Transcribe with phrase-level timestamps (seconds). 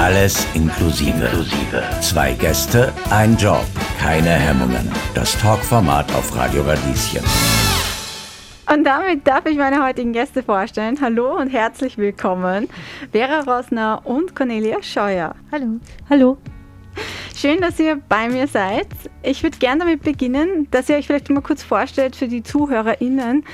[0.00, 1.28] Alles inklusive.
[2.00, 3.66] Zwei Gäste, ein Job,
[3.98, 4.90] keine Hemmungen.
[5.14, 7.22] Das Talkformat auf Radio Radieschen.
[8.72, 10.98] Und damit darf ich meine heutigen Gäste vorstellen.
[11.02, 12.70] Hallo und herzlich willkommen.
[13.12, 15.34] Vera Rosner und Cornelia Scheuer.
[15.52, 15.80] Hallo.
[16.08, 16.38] Hallo.
[17.36, 18.88] Schön, dass ihr bei mir seid.
[19.22, 23.44] Ich würde gerne damit beginnen, dass ihr euch vielleicht mal kurz vorstellt für die ZuhörerInnen,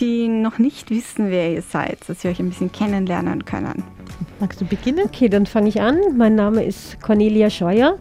[0.00, 3.99] die noch nicht wissen, wer ihr seid, dass sie euch ein bisschen kennenlernen können.
[4.38, 5.04] Magst du beginnen?
[5.04, 5.98] Okay, dann fange ich an.
[6.16, 7.98] Mein Name ist Cornelia Scheuer.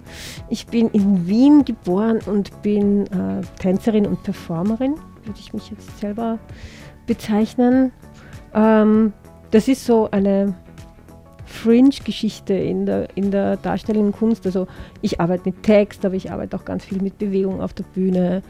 [0.50, 4.95] Ich bin in Wien geboren und bin äh, Tänzerin und Performerin,
[5.26, 6.40] würde ich mich jetzt selber
[7.05, 7.92] bezeichnen.
[8.54, 9.14] Ähm,
[9.52, 10.55] das ist so eine
[11.45, 14.45] Fringe-Geschichte in der, in der darstellenden Kunst.
[14.45, 14.67] Also
[15.02, 18.44] ich arbeite mit Text, aber ich arbeite auch ganz viel mit Bewegung auf der Bühne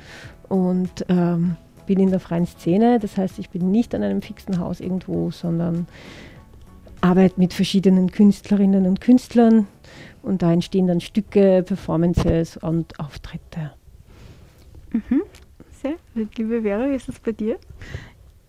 [0.50, 3.00] und ähm, bin in der freien Szene.
[3.00, 5.88] Das heißt, ich bin nicht an einem fixen Haus irgendwo, sondern
[7.02, 9.68] arbeite mit verschiedenen Künstlerinnen und Künstlern
[10.22, 13.72] und da entstehen dann Stücke, Performances und Auftritte.
[14.92, 15.22] Mhm.
[15.82, 15.96] Sehr.
[16.14, 17.58] Liebe Vera, wie ist das bei dir?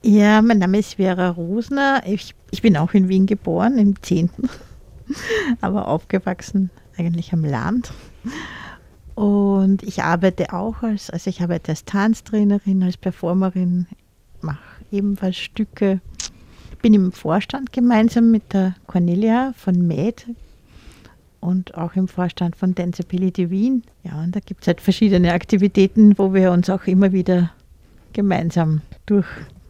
[0.03, 2.03] Ja, mein Name ist Vera Rosner.
[2.07, 4.31] Ich, ich bin auch in Wien geboren, im 10.
[5.61, 7.93] aber aufgewachsen eigentlich am Land.
[9.15, 13.87] Und ich arbeite auch als, also ich arbeite als Tanztrainerin, als Performerin,
[14.41, 14.59] mache
[14.91, 16.01] ebenfalls Stücke.
[16.83, 20.27] Bin im Vorstand gemeinsam mit der Cornelia von MED
[21.41, 23.83] und auch im Vorstand von Danceability Wien.
[24.03, 27.51] Ja, und da gibt es halt verschiedene Aktivitäten, wo wir uns auch immer wieder
[28.13, 29.27] gemeinsam durch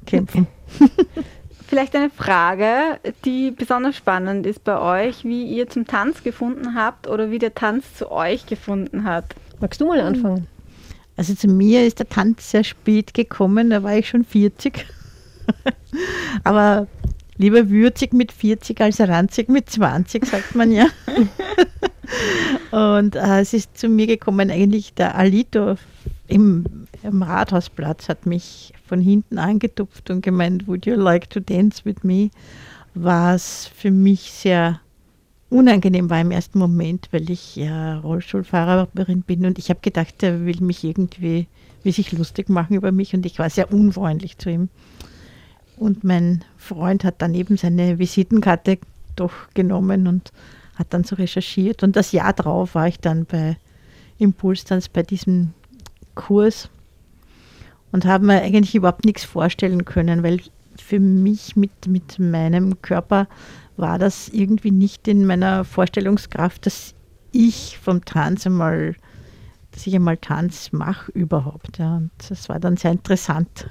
[0.07, 0.47] kämpfen.
[1.69, 7.07] Vielleicht eine Frage, die besonders spannend ist bei euch, wie ihr zum Tanz gefunden habt
[7.07, 9.37] oder wie der Tanz zu euch gefunden hat.
[9.61, 10.49] Magst du mal anfangen?
[11.17, 14.85] Also zu mir ist der Tanz sehr spät gekommen, da war ich schon 40.
[16.45, 16.89] Aber
[17.41, 20.87] lieber würzig mit 40 als ranzig mit 20, sagt man ja.
[22.71, 25.77] Und äh, es ist zu mir gekommen, eigentlich der Alito
[26.29, 31.83] im, im Rathausplatz hat mich von hinten angetupft und gemeint, would you like to dance
[31.85, 32.31] with me?
[32.95, 34.81] Was für mich sehr
[35.49, 40.45] unangenehm war im ersten Moment, weil ich ja Rollstuhlfahrerin bin und ich habe gedacht, er
[40.45, 41.47] will mich irgendwie,
[41.85, 44.69] will sich lustig machen über mich und ich war sehr unfreundlich zu ihm.
[45.81, 48.79] Und mein Freund hat dann eben seine Visitenkarte
[49.17, 50.31] doch genommen und
[50.77, 51.83] hat dann so recherchiert.
[51.83, 53.57] Und das Jahr drauf war ich dann bei
[54.19, 55.55] Impulstanz bei diesem
[56.15, 56.69] Kurs
[57.93, 60.43] und habe mir eigentlich überhaupt nichts vorstellen können, weil
[60.77, 63.27] für mich mit, mit meinem Körper
[63.79, 66.95] war das irgendwie nicht in meiner Vorstellungskraft, dass
[67.33, 68.97] ich vom Tanz einmal,
[69.71, 71.79] dass ich einmal Tanz mache überhaupt.
[71.79, 71.97] Ja.
[71.97, 73.71] Und das war dann sehr interessant.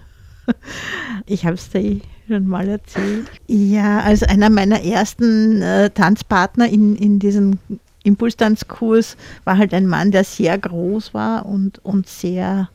[1.26, 3.30] Ich habe es dir schon mal erzählt.
[3.48, 7.60] Ja, als einer meiner ersten äh, Tanzpartner in, in diesem
[8.04, 12.70] Impulstanzkurs war halt ein Mann, der sehr groß war und, und sehr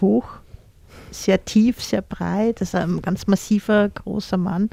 [0.00, 0.40] hoch
[1.16, 4.70] sehr tief, sehr breit, also ein ganz massiver, großer Mann.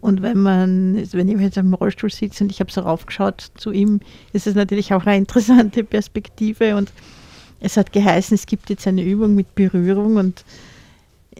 [0.00, 3.70] Und wenn man, wenn ich jetzt im Rollstuhl sitze und ich habe so raufgeschaut zu
[3.72, 4.00] ihm,
[4.32, 6.76] ist es natürlich auch eine interessante Perspektive.
[6.76, 6.92] Und
[7.60, 10.44] es hat geheißen, es gibt jetzt eine Übung mit Berührung und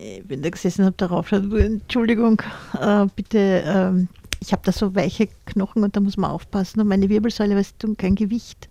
[0.02, 2.42] ich bin da gesessen und habe darauf geschaut, Entschuldigung,
[2.80, 4.06] äh, bitte, äh,
[4.40, 7.76] ich habe da so weiche Knochen und da muss man aufpassen und meine Wirbelsäule, weißt
[7.78, 8.68] du, kein Gewicht.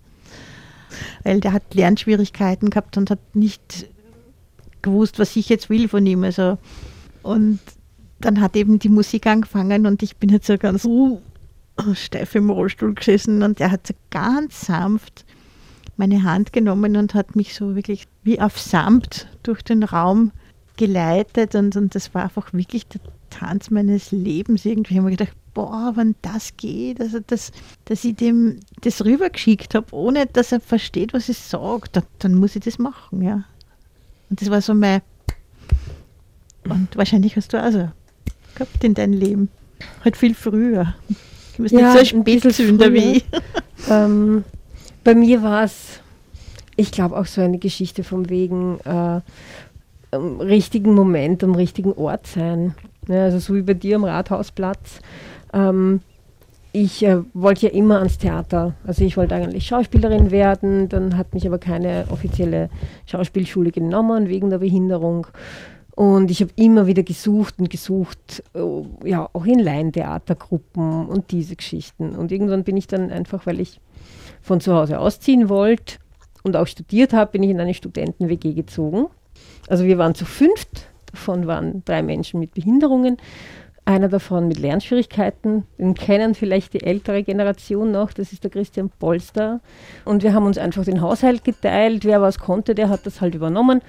[1.24, 3.86] Weil der hat Lernschwierigkeiten gehabt und hat nicht
[4.82, 6.22] gewusst, was ich jetzt will von ihm.
[6.22, 6.58] Also,
[7.22, 7.60] und
[8.20, 11.18] dann hat eben die Musik angefangen und ich bin jetzt so ganz uh,
[11.94, 15.24] steif im Rollstuhl gesessen und er hat so ganz sanft
[15.96, 20.32] meine Hand genommen und hat mich so wirklich wie auf Samt durch den Raum
[20.82, 23.00] geleitet und, und das war einfach wirklich der
[23.30, 24.94] Tanz meines Lebens irgendwie.
[24.94, 27.52] Ich habe mir gedacht, boah, wenn das geht, also das,
[27.84, 32.34] dass ich dem das rübergeschickt habe, ohne dass er versteht, was ich sage, dann, dann
[32.34, 33.44] muss ich das machen, ja.
[34.28, 35.02] Und das war so mein.
[36.64, 37.88] Und wahrscheinlich hast du also
[38.56, 39.50] gehabt in deinem Leben.
[40.04, 40.94] Halt viel früher.
[41.56, 43.22] Du bist ja, nicht so ein Spätzünder wie.
[43.88, 44.42] ähm,
[45.04, 46.00] bei mir war es,
[46.74, 49.20] ich glaube, auch so eine Geschichte vom wegen äh,
[50.12, 52.74] am richtigen Moment, am richtigen Ort sein.
[53.08, 55.00] Ja, also so wie bei dir am Rathausplatz.
[55.52, 56.00] Ähm,
[56.72, 58.74] ich äh, wollte ja immer ans Theater.
[58.86, 62.70] Also ich wollte eigentlich Schauspielerin werden, dann hat mich aber keine offizielle
[63.06, 65.26] Schauspielschule genommen wegen der Behinderung.
[65.94, 71.56] Und ich habe immer wieder gesucht und gesucht, äh, ja, auch in Laientheatergruppen und diese
[71.56, 72.14] Geschichten.
[72.16, 73.80] Und irgendwann bin ich dann einfach, weil ich
[74.40, 75.96] von zu Hause ausziehen wollte
[76.42, 79.06] und auch studiert habe, bin ich in eine Studenten-WG gezogen.
[79.68, 83.16] Also wir waren zu fünft, davon waren drei Menschen mit Behinderungen.
[83.84, 88.90] Einer davon mit Lernschwierigkeiten, den kennen vielleicht die ältere Generation noch, das ist der Christian
[88.90, 89.60] Polster.
[90.04, 93.34] Und wir haben uns einfach den Haushalt geteilt, wer was konnte, der hat das halt
[93.34, 93.80] übernommen.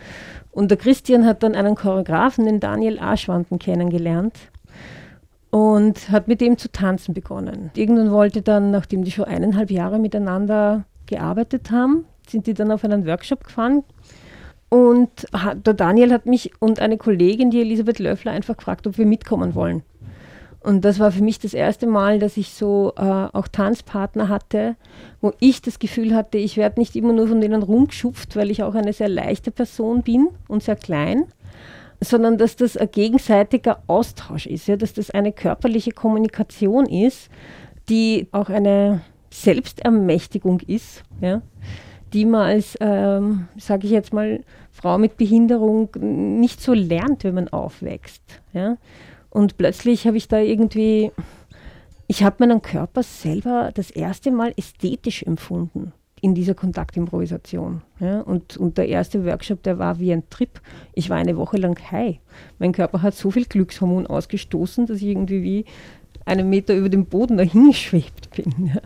[0.52, 4.34] Und der Christian hat dann einen Choreografen, den Daniel Aschwanden, kennengelernt
[5.54, 7.70] und hat mit ihm zu tanzen begonnen.
[7.76, 12.84] Irgendwann wollte dann, nachdem die schon eineinhalb Jahre miteinander gearbeitet haben, sind die dann auf
[12.84, 13.84] einen Workshop gefahren.
[14.74, 19.06] Und der Daniel hat mich und eine Kollegin, die Elisabeth Löffler, einfach gefragt, ob wir
[19.06, 19.84] mitkommen wollen.
[20.62, 24.76] Und das war für mich das erste Mal, dass ich so äh, auch Tanzpartner hatte,
[25.22, 28.64] wo ich das Gefühl hatte, ich werde nicht immer nur von denen rumgeschupft, weil ich
[28.64, 31.26] auch eine sehr leichte Person bin und sehr klein,
[32.02, 37.30] sondern dass das ein gegenseitiger Austausch ist, ja, dass das eine körperliche Kommunikation ist,
[37.90, 41.44] die auch eine Selbstermächtigung ist, ja,
[42.14, 44.42] die man als, ähm, sage ich jetzt mal,
[44.74, 48.24] Frau mit Behinderung nicht so lernt, wenn man aufwächst.
[48.54, 48.78] Ja.
[49.30, 51.12] Und plötzlich habe ich da irgendwie,
[52.08, 57.82] ich habe meinen Körper selber das erste Mal ästhetisch empfunden in dieser Kontaktimprovisation.
[58.00, 60.62] Ja, und, und der erste Workshop, der war wie ein Trip.
[60.94, 62.18] Ich war eine Woche lang high.
[62.60, 65.66] Mein Körper hat so viel Glückshormon ausgestoßen, dass ich irgendwie wie
[66.26, 68.72] einen Meter über dem Boden dahingeschwebt bin.
[68.74, 68.82] Ja.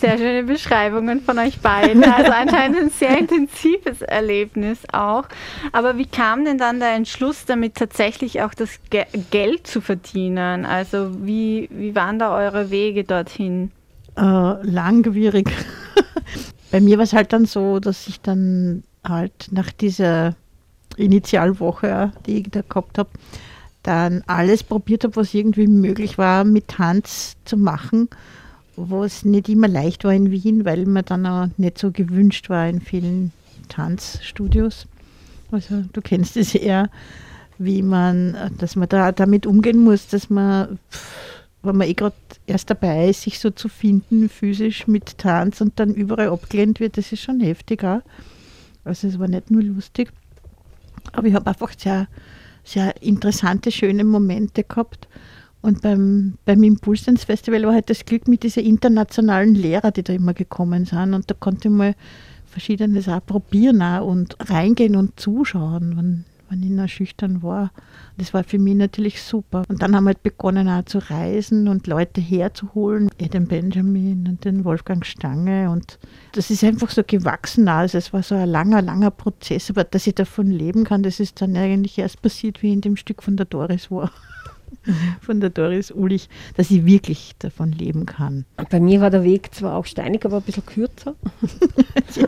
[0.00, 2.04] Sehr schöne Beschreibungen von euch beiden.
[2.04, 5.24] Also anscheinend ein sehr intensives Erlebnis auch.
[5.72, 10.66] Aber wie kam denn dann der Entschluss, damit tatsächlich auch das Ge Geld zu verdienen?
[10.66, 13.70] Also wie, wie waren da eure Wege dorthin?
[14.16, 15.50] Äh, langwierig.
[16.70, 20.34] Bei mir war es halt dann so, dass ich dann halt nach dieser
[20.96, 23.10] Initialwoche, die ich da gehabt habe,
[23.82, 28.08] dann alles probiert habe, was irgendwie möglich war, mit Tanz zu machen,
[28.76, 32.68] was nicht immer leicht war in Wien, weil man dann auch nicht so gewünscht war
[32.68, 33.32] in vielen
[33.68, 34.86] Tanzstudios.
[35.50, 36.90] Also du kennst es eher,
[37.58, 40.78] wie man, dass man da damit umgehen muss, dass man
[41.66, 42.14] wenn man eh gerade
[42.46, 46.96] erst dabei ist, sich so zu finden, physisch mit Tanz und dann überall abgelehnt wird,
[46.96, 48.02] das ist schon heftig auch.
[48.84, 50.12] Also es war nicht nur lustig,
[51.12, 52.06] aber ich habe einfach sehr,
[52.64, 55.08] sehr interessante, schöne Momente gehabt.
[55.66, 60.32] Und beim, beim Impulsdance-Festival war halt das Glück mit diesen internationalen Lehrern, die da immer
[60.32, 61.12] gekommen sind.
[61.12, 61.96] Und da konnte ich mal
[62.46, 67.72] Verschiedenes auch probieren auch und reingehen und zuschauen, wenn, wenn ich noch schüchtern war.
[68.16, 69.64] Das war für mich natürlich super.
[69.68, 73.10] Und dann haben wir halt begonnen auch zu reisen und Leute herzuholen.
[73.18, 75.68] Den Benjamin und den Wolfgang Stange.
[75.68, 75.98] Und
[76.30, 77.66] das ist einfach so gewachsen.
[77.66, 79.68] Also es war so ein langer, langer Prozess.
[79.70, 82.94] Aber dass ich davon leben kann, das ist dann eigentlich erst passiert, wie in dem
[82.94, 84.12] Stück von der Doris war.
[85.20, 88.44] von der Doris Ulich, dass ich wirklich davon leben kann.
[88.70, 91.14] Bei mir war der Weg zwar auch steinig, aber ein bisschen kürzer.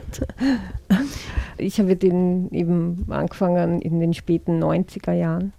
[1.59, 5.53] ich habe den eben angefangen in den späten 90er Jahren.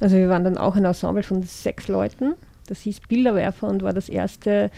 [0.00, 2.34] Also wir waren dann auch ein Ensemble von sechs Leuten.
[2.70, 4.70] Das hieß Bilderwerfer und war das erste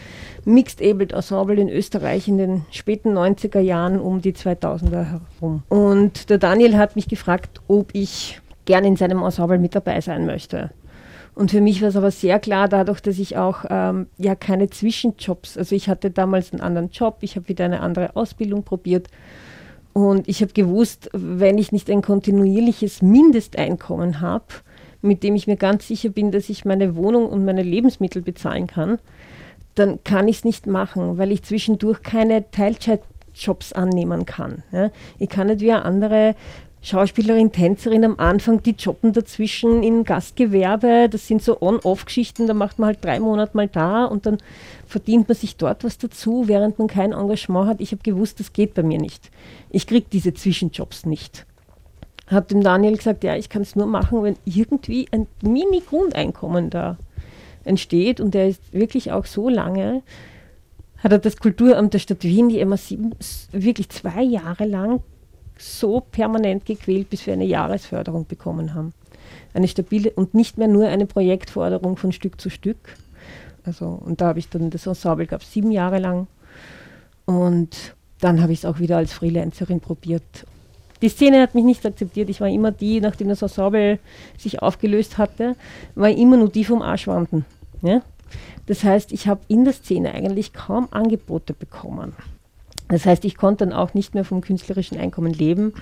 [0.45, 5.61] Mixed-Abled Ensemble in Österreich in den späten 90er Jahren um die 2000er herum.
[5.69, 10.25] Und der Daniel hat mich gefragt, ob ich gerne in seinem Ensemble mit dabei sein
[10.25, 10.71] möchte.
[11.35, 14.69] Und für mich war es aber sehr klar, dadurch, dass ich auch ähm, ja keine
[14.69, 19.07] Zwischenjobs, also ich hatte damals einen anderen Job, ich habe wieder eine andere Ausbildung probiert
[19.93, 24.45] und ich habe gewusst, wenn ich nicht ein kontinuierliches Mindesteinkommen habe,
[25.01, 28.67] mit dem ich mir ganz sicher bin, dass ich meine Wohnung und meine Lebensmittel bezahlen
[28.67, 28.99] kann,
[29.75, 34.63] dann kann ich es nicht machen, weil ich zwischendurch keine Teilzeitjobs annehmen kann.
[34.71, 34.91] Ja.
[35.19, 36.35] Ich kann nicht wie andere
[36.83, 41.07] Schauspielerin, Tänzerin am Anfang, die jobben dazwischen in Gastgewerbe.
[41.09, 44.37] Das sind so On-Off-Geschichten, da macht man halt drei Monate mal da und dann
[44.85, 47.79] verdient man sich dort was dazu, während man kein Engagement hat.
[47.79, 49.31] Ich habe gewusst, das geht bei mir nicht.
[49.69, 51.45] Ich kriege diese Zwischenjobs nicht.
[52.27, 56.97] Habe dem Daniel gesagt, ja, ich kann es nur machen, wenn irgendwie ein Mini-Grundeinkommen da
[57.63, 60.03] entsteht und der ist wirklich auch so lange
[60.97, 63.11] hat er das Kulturamt der Stadt Wien, die MA7,
[63.51, 65.01] wirklich zwei Jahre lang
[65.63, 68.93] so permanent gequält, bis wir eine Jahresförderung bekommen haben.
[69.53, 72.95] Eine stabile und nicht mehr nur eine Projektforderung von Stück zu Stück.
[73.65, 76.27] Also, und da habe ich dann das Ensemble, gab sieben Jahre lang.
[77.25, 80.45] Und dann habe ich es auch wieder als Freelancerin probiert.
[81.01, 82.29] Die Szene hat mich nicht akzeptiert.
[82.29, 83.99] Ich war immer die, nachdem das Ensemble
[84.37, 85.55] sich aufgelöst hatte,
[85.95, 87.45] war immer nur die vom Arschwanden.
[87.81, 88.01] Ja?
[88.67, 92.13] Das heißt, ich habe in der Szene eigentlich kaum Angebote bekommen.
[92.93, 95.73] Das heißt, ich konnte dann auch nicht mehr vom künstlerischen Einkommen leben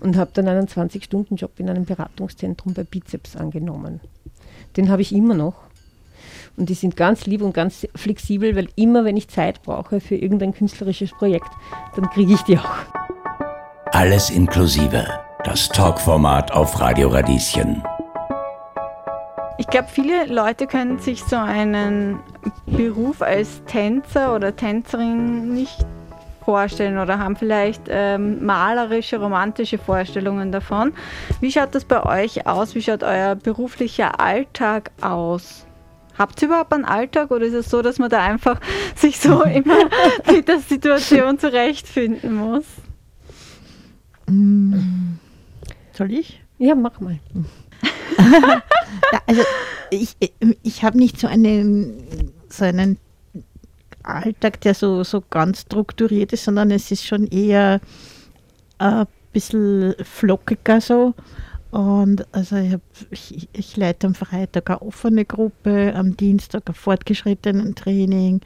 [0.00, 4.00] und habe dann einen 20-Stunden-Job in einem Beratungszentrum bei Bizeps angenommen.
[4.76, 5.54] Den habe ich immer noch.
[6.58, 10.16] Und die sind ganz lieb und ganz flexibel, weil immer, wenn ich Zeit brauche für
[10.16, 11.48] irgendein künstlerisches Projekt,
[11.96, 12.76] dann kriege ich die auch.
[13.92, 15.06] Alles inklusive.
[15.44, 17.82] Das Talkformat auf Radio Radieschen.
[19.56, 22.20] Ich glaube, viele Leute können sich so einen
[22.66, 25.86] Beruf als Tänzer oder Tänzerin nicht
[26.48, 30.94] vorstellen oder haben vielleicht ähm, malerische, romantische Vorstellungen davon.
[31.42, 32.74] Wie schaut das bei euch aus?
[32.74, 35.66] Wie schaut euer beruflicher Alltag aus?
[36.16, 38.62] Habt ihr überhaupt einen Alltag oder ist es so, dass man da einfach
[38.96, 39.90] sich so immer
[40.26, 42.64] mit der Situation zurechtfinden muss?
[44.26, 45.18] Mm.
[45.92, 46.42] Soll ich?
[46.56, 47.18] Ja, mach mal.
[49.26, 49.42] also
[49.90, 50.16] ich,
[50.62, 52.96] ich habe nicht so einen, so einen
[54.08, 57.80] Alltag, der so, so ganz strukturiert ist, sondern es ist schon eher
[58.78, 61.14] ein bisschen flockiger so.
[61.70, 66.74] Und also ich, hab, ich, ich, leite am Freitag eine offene Gruppe, am Dienstag ein
[66.74, 68.40] fortgeschrittenen Training,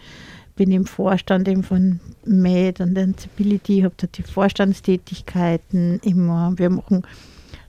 [0.57, 6.53] bin im Vorstand eben von MAD und Ansibility, habe da die Vorstandstätigkeiten immer.
[6.57, 7.07] Wir machen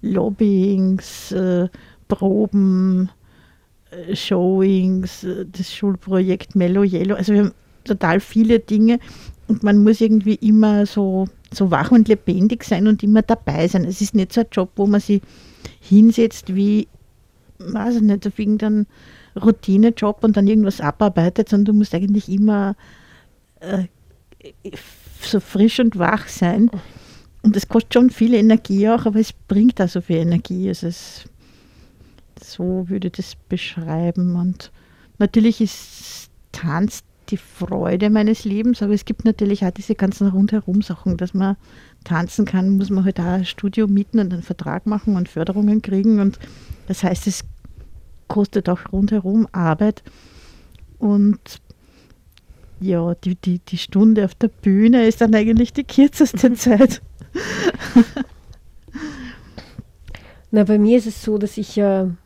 [0.02, 1.70] Lobbyings, äh,
[2.08, 3.10] Proben,
[3.92, 7.16] äh, Showings, äh, das Schulprojekt Mellow Yellow.
[7.16, 9.00] Also wir haben total viele Dinge
[9.48, 13.86] und man muss irgendwie immer so, so wach und lebendig sein und immer dabei sein.
[13.86, 15.22] Es ist nicht so ein Job, wo man sich
[15.80, 16.88] hinsetzt wie,
[17.60, 18.88] weiß ich nicht, auf irgendeinen
[19.36, 22.76] Routinejob und dann irgendwas abarbeitet, sondern du musst eigentlich immer
[23.60, 23.84] äh,
[25.22, 26.70] so frisch und wach sein.
[27.42, 30.70] Und es kostet schon viel Energie auch, aber es bringt auch so viel Energie.
[30.70, 31.26] Also es,
[32.42, 34.36] so würde ich das beschreiben.
[34.36, 34.72] Und
[35.18, 40.84] natürlich ist Tanz die Freude meines Lebens, aber es gibt natürlich auch diese ganzen rundherum
[40.84, 41.58] Sachen, dass man
[42.04, 45.82] tanzen kann, muss man halt auch ein Studio mieten und einen Vertrag machen und Förderungen
[45.82, 46.38] kriegen und
[46.88, 47.44] das heißt, es
[48.28, 50.04] kostet auch rundherum Arbeit
[51.00, 51.40] und
[52.80, 57.02] ja, die, die, die Stunde auf der Bühne ist dann eigentlich die kürzeste Zeit.
[60.52, 62.23] Na, bei mir ist es so, dass ich ja äh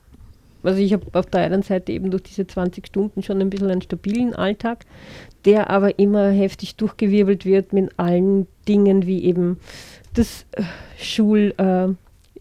[0.68, 3.72] also ich habe auf der einen Seite eben durch diese 20 Stunden schon ein bisschen
[3.72, 4.86] einen stabilen Alltag,
[5.46, 9.60] der aber immer heftig durchgewirbelt wird mit allen Dingen wie eben
[10.14, 10.64] das äh,
[10.98, 11.88] Schul, äh,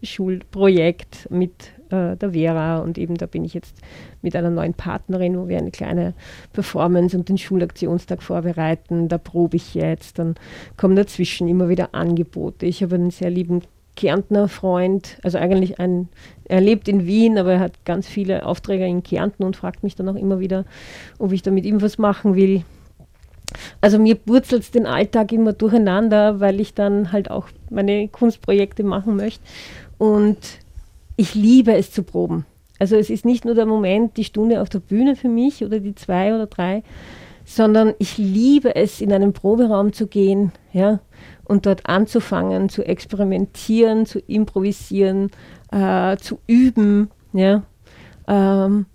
[0.05, 3.75] Schulprojekt mit äh, der Vera und eben da bin ich jetzt
[4.21, 6.13] mit einer neuen Partnerin, wo wir eine kleine
[6.53, 9.07] Performance und den Schulaktionstag vorbereiten.
[9.07, 10.35] Da probe ich jetzt, dann
[10.75, 12.65] kommen dazwischen immer wieder Angebote.
[12.65, 13.61] Ich habe einen sehr lieben
[13.97, 16.07] Kärntner Freund, also eigentlich ein,
[16.45, 19.95] er lebt in Wien, aber er hat ganz viele Aufträge in Kärnten und fragt mich
[19.95, 20.63] dann auch immer wieder,
[21.19, 22.63] ob ich da mit ihm was machen will.
[23.81, 28.83] Also mir purzelt es den Alltag immer durcheinander, weil ich dann halt auch meine Kunstprojekte
[28.83, 29.43] machen möchte.
[29.97, 30.37] Und
[31.15, 32.45] ich liebe es zu proben.
[32.79, 35.79] Also es ist nicht nur der Moment, die Stunde auf der Bühne für mich oder
[35.79, 36.83] die zwei oder drei,
[37.49, 40.99] sondern ich liebe es, in einen Proberaum zu gehen, ja,
[41.45, 45.31] und dort anzufangen, zu experimentieren, zu improvisieren,
[45.71, 47.09] äh, zu üben.
[47.31, 47.63] Ja.
[48.27, 48.85] Ähm,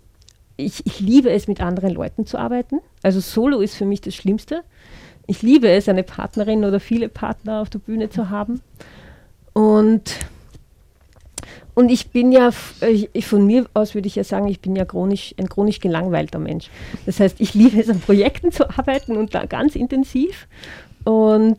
[0.55, 2.79] ich, ich liebe es, mit anderen Leuten zu arbeiten.
[3.01, 4.61] Also Solo ist für mich das Schlimmste.
[5.25, 8.61] Ich liebe es, eine Partnerin oder viele Partner auf der Bühne zu haben.
[9.53, 10.19] Und,
[11.75, 12.51] und ich bin ja,
[12.81, 16.39] ich, von mir aus würde ich ja sagen, ich bin ja chronisch, ein chronisch gelangweilter
[16.39, 16.69] Mensch.
[17.05, 20.47] Das heißt, ich liebe es, an Projekten zu arbeiten und da ganz intensiv.
[21.03, 21.57] Und,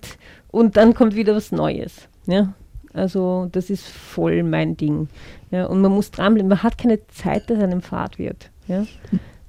[0.50, 2.09] und dann kommt wieder was Neues.
[2.26, 2.54] Ja?
[2.92, 5.09] Also das ist voll mein Ding.
[5.50, 5.66] Ja?
[5.66, 6.49] Und man muss dranbleiben.
[6.49, 8.50] Man hat keine Zeit, dass einem Fahrt wird.
[8.68, 8.87] Ja?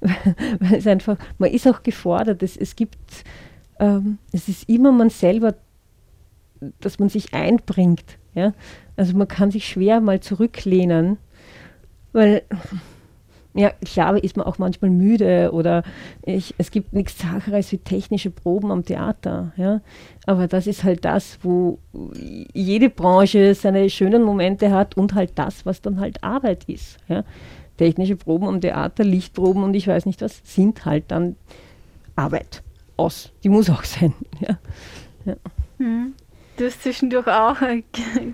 [0.00, 2.42] Weil es einfach, man ist auch gefordert.
[2.42, 2.98] Es, es gibt,
[3.78, 5.54] ähm, es ist immer man selber,
[6.80, 8.18] dass man sich einbringt.
[8.34, 8.52] Ja?
[8.96, 11.18] Also man kann sich schwer mal zurücklehnen,
[12.12, 12.42] weil
[13.56, 15.82] ja, klar ist man auch manchmal müde oder
[16.22, 19.52] ich, es gibt nichts Sacheres wie technische Proben am Theater.
[19.56, 19.80] Ja?
[20.26, 21.78] Aber das ist halt das, wo
[22.52, 26.98] jede Branche seine schönen Momente hat und halt das, was dann halt Arbeit ist.
[27.08, 27.24] Ja?
[27.78, 31.36] Technische Proben am Theater, Lichtproben und ich weiß nicht was, sind halt dann
[32.14, 32.62] Arbeit.
[32.98, 33.32] Aus.
[33.42, 34.12] Die muss auch sein.
[34.40, 34.58] Ja.
[35.24, 35.36] ja.
[35.78, 36.14] Hm.
[36.56, 37.56] Du hast zwischendurch auch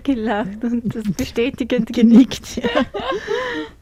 [0.03, 2.55] gelacht und das bestätigend genickt.
[2.55, 2.69] Ja.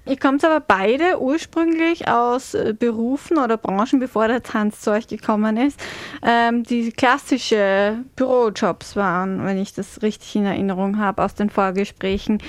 [0.07, 5.07] Ihr kommt aber beide ursprünglich aus äh, Berufen oder Branchen, bevor der Tanz zu euch
[5.07, 5.79] gekommen ist,
[6.23, 12.39] ähm, die klassische Bürojobs waren, wenn ich das richtig in Erinnerung habe aus den Vorgesprächen.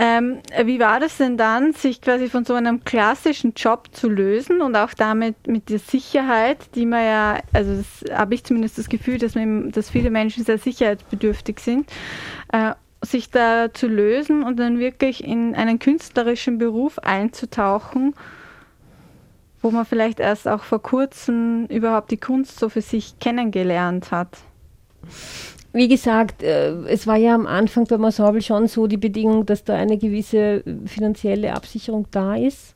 [0.00, 4.60] Ähm, wie war das denn dann, sich quasi von so einem klassischen Job zu lösen
[4.60, 9.18] und auch damit mit der Sicherheit, die man ja, also habe ich zumindest das Gefühl,
[9.18, 11.90] dass, man, dass viele Menschen sehr sicherheitsbedürftig sind.
[12.52, 18.14] Äh, sich da zu lösen und dann wirklich in einen künstlerischen Beruf einzutauchen,
[19.62, 24.38] wo man vielleicht erst auch vor kurzem überhaupt die Kunst so für sich kennengelernt hat.
[25.72, 29.64] Wie gesagt, äh, es war ja am Anfang bei Ensemble schon so die Bedingung, dass
[29.64, 32.74] da eine gewisse finanzielle Absicherung da ist.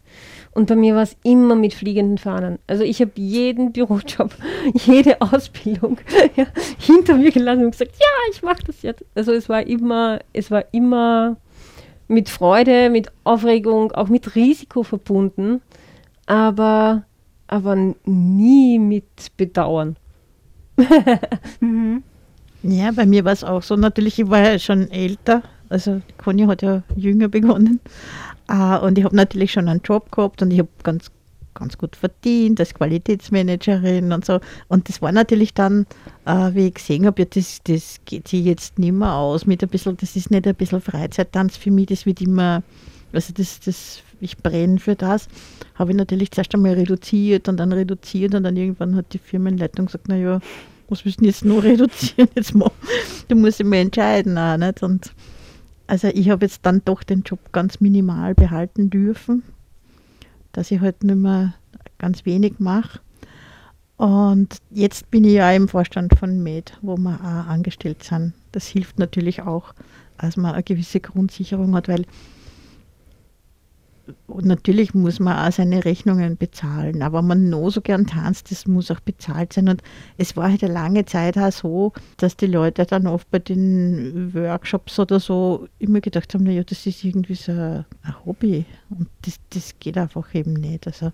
[0.55, 2.59] Und bei mir war es immer mit fliegenden Fahnen.
[2.67, 4.37] Also ich habe jeden Bürojob,
[4.75, 5.99] jede Ausbildung
[6.37, 6.47] ja,
[6.79, 9.05] hinter mir gelassen und gesagt, ja, ich mache das jetzt.
[9.15, 11.37] Also es war immer, es war immer
[12.09, 15.63] mit Freude, mit Aufregung, auch mit Risiko verbunden,
[16.27, 17.05] aber,
[17.47, 19.97] aber nie mit Bedauern.
[21.61, 22.03] mhm.
[22.63, 23.77] Ja, bei mir war es auch so.
[23.77, 25.43] Natürlich, ich war ja schon älter.
[25.69, 27.81] Also Conny hat ja jünger begonnen.
[28.51, 31.11] Uh, und ich habe natürlich schon einen Job gehabt und ich habe ganz,
[31.55, 34.41] ganz gut verdient als Qualitätsmanagerin und so.
[34.69, 35.87] Und das war natürlich dann,
[36.29, 39.63] uh, wie ich gesehen habe, ja, das, das geht sich jetzt nicht mehr aus mit
[39.63, 42.63] ein bisschen, das ist nicht ein bisschen Freizeittanz für mich, das wird immer,
[43.13, 45.29] also das, das, ich brenne für das,
[45.77, 49.87] habe ich natürlich zuerst einmal reduziert und dann reduziert und dann irgendwann hat die Firmenleitung
[49.87, 50.41] gesagt, naja,
[50.93, 52.29] was müssen jetzt nur reduzieren?
[52.35, 52.71] Jetzt mal,
[53.29, 54.83] du musst immer entscheiden auch, nicht?
[54.83, 55.13] Und
[55.87, 59.43] also ich habe jetzt dann doch den Job ganz minimal behalten dürfen,
[60.53, 61.55] dass ich halt nicht mehr
[61.99, 63.01] ganz wenig mache.
[63.97, 68.33] Und jetzt bin ich ja im Vorstand von MED, wo wir auch angestellt sind.
[68.53, 69.75] Das hilft natürlich auch,
[70.19, 72.05] dass man eine gewisse Grundsicherung hat, weil
[74.29, 78.91] natürlich muss man auch seine Rechnungen bezahlen, aber man noch so gern tanzt, das muss
[78.91, 79.69] auch bezahlt sein.
[79.69, 79.83] Und
[80.19, 84.33] es war halt eine lange Zeit auch so, dass die Leute dann oft bei den
[84.35, 87.85] Workshops oder so immer gedacht haben, naja, das ist irgendwie so ein
[88.25, 88.65] Hobby.
[88.91, 90.87] Und das, das geht einfach eben nicht.
[90.87, 91.13] Also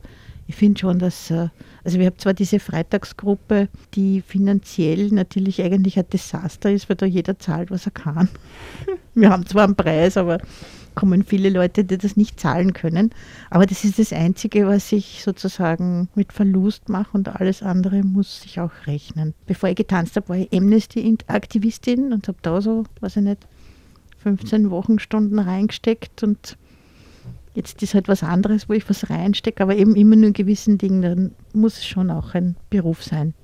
[0.49, 1.49] ich finde schon, dass, äh,
[1.85, 7.05] also wir haben zwar diese Freitagsgruppe, die finanziell natürlich eigentlich ein Desaster ist, weil da
[7.05, 8.29] jeder zahlt, was er kann.
[9.15, 10.39] Wir haben zwar einen Preis, aber
[10.99, 13.11] kommen viele Leute, die das nicht zahlen können.
[13.51, 18.41] Aber das ist das Einzige, was ich sozusagen mit Verlust mache und alles andere muss
[18.43, 19.33] sich auch rechnen.
[19.47, 23.47] Bevor ich getanzt habe, war ich Amnesty-Aktivistin und habe da so, weiß ich nicht,
[24.25, 26.59] 15 Wochenstunden reingesteckt und
[27.55, 30.79] jetzt ist halt was anderes, wo ich was reinstecke, aber eben immer nur in gewissen
[30.79, 33.35] Dingen, dann muss es schon auch ein Beruf sein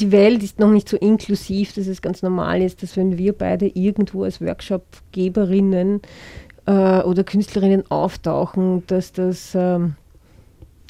[0.00, 3.32] die Welt ist noch nicht so inklusiv, dass es ganz normal ist, dass wenn wir
[3.32, 6.00] beide irgendwo als Workshopgeberinnen
[6.66, 9.96] äh, oder Künstlerinnen auftauchen, dass das ähm,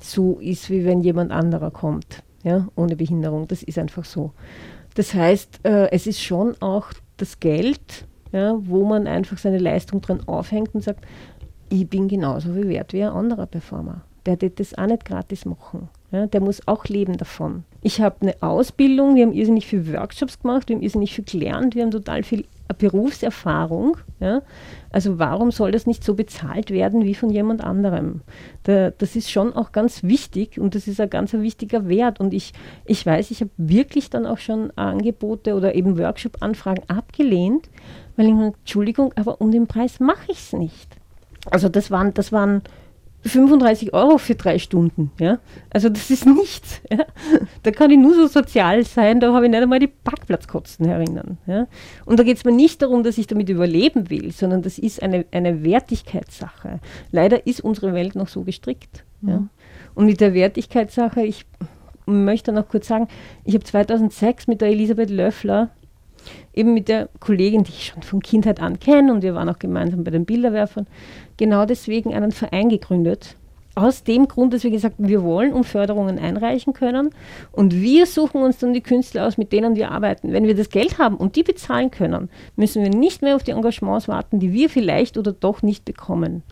[0.03, 3.49] so ist, wie wenn jemand anderer kommt, ja, ohne Behinderung.
[3.49, 4.33] Das ist einfach so.
[4.95, 10.01] Das heißt, äh, es ist schon auch das Geld, ja, wo man einfach seine Leistung
[10.01, 11.05] dran aufhängt und sagt,
[11.69, 14.03] ich bin genauso viel wert wie ein anderer Performer.
[14.27, 15.89] Der wird das auch nicht gratis machen.
[16.13, 17.65] Ja, der muss auch leben davon.
[17.83, 21.75] Ich habe eine Ausbildung, wir haben irrsinnig viele Workshops gemacht, wir haben irrsinnig viel gelernt,
[21.75, 23.97] wir haben total viel Berufserfahrung.
[24.21, 24.43] Ja?
[24.91, 28.23] Also warum soll das nicht so bezahlt werden wie von jemand anderem?
[28.65, 32.21] Da, das ist schon auch ganz wichtig und das ist ein ganz wichtiger Wert.
[32.21, 32.53] Und ich,
[32.85, 37.69] ich weiß, ich habe wirklich dann auch schon Angebote oder eben Workshop-Anfragen abgelehnt,
[38.17, 40.97] weil ich meine, Entschuldigung, aber um den Preis mache ich es nicht.
[41.51, 42.63] Also das waren, das waren
[43.23, 45.11] 35 Euro für drei Stunden.
[45.19, 45.39] Ja?
[45.71, 46.81] Also das ist nichts.
[46.91, 47.05] Ja?
[47.63, 51.39] Da kann ich nur so sozial sein, da habe ich nicht einmal die Parkplatzkosten erinnern.
[51.47, 51.67] Ja?
[52.07, 55.03] Und da geht es mir nicht darum, dass ich damit überleben will, sondern das ist
[55.03, 56.81] eine, eine Wertigkeitssache.
[57.13, 59.05] Leider ist unsere Welt noch so gestrickt.
[59.21, 59.29] Mhm.
[59.29, 59.49] Ja?
[59.95, 61.45] Und mit der Wertigkeitssache, ich
[62.07, 63.09] möchte noch kurz sagen,
[63.45, 65.71] ich habe 2006 mit der Elisabeth Löffler
[66.55, 69.59] eben mit der Kollegin, die ich schon von Kindheit an kenne und wir waren auch
[69.59, 70.87] gemeinsam bei den Bilderwerfern,
[71.37, 73.37] genau deswegen einen Verein gegründet.
[73.77, 77.11] Aus dem Grund, dass wir gesagt haben, wir wollen um Förderungen einreichen können
[77.53, 80.33] und wir suchen uns dann die Künstler aus, mit denen wir arbeiten.
[80.33, 83.53] Wenn wir das Geld haben und die bezahlen können, müssen wir nicht mehr auf die
[83.53, 86.43] Engagements warten, die wir vielleicht oder doch nicht bekommen.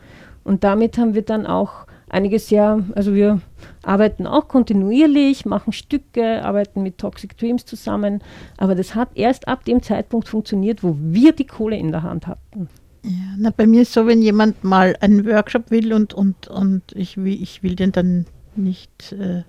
[0.44, 3.40] Und damit haben wir dann auch einiges ja, also wir
[3.82, 8.22] arbeiten auch kontinuierlich, machen Stücke, arbeiten mit Toxic Dreams zusammen,
[8.56, 12.26] aber das hat erst ab dem Zeitpunkt funktioniert, wo wir die Kohle in der Hand
[12.26, 12.68] hatten.
[13.04, 16.82] Ja, na, bei mir ist so, wenn jemand mal einen Workshop will und, und, und
[16.94, 19.42] ich, will, ich will den dann nicht äh,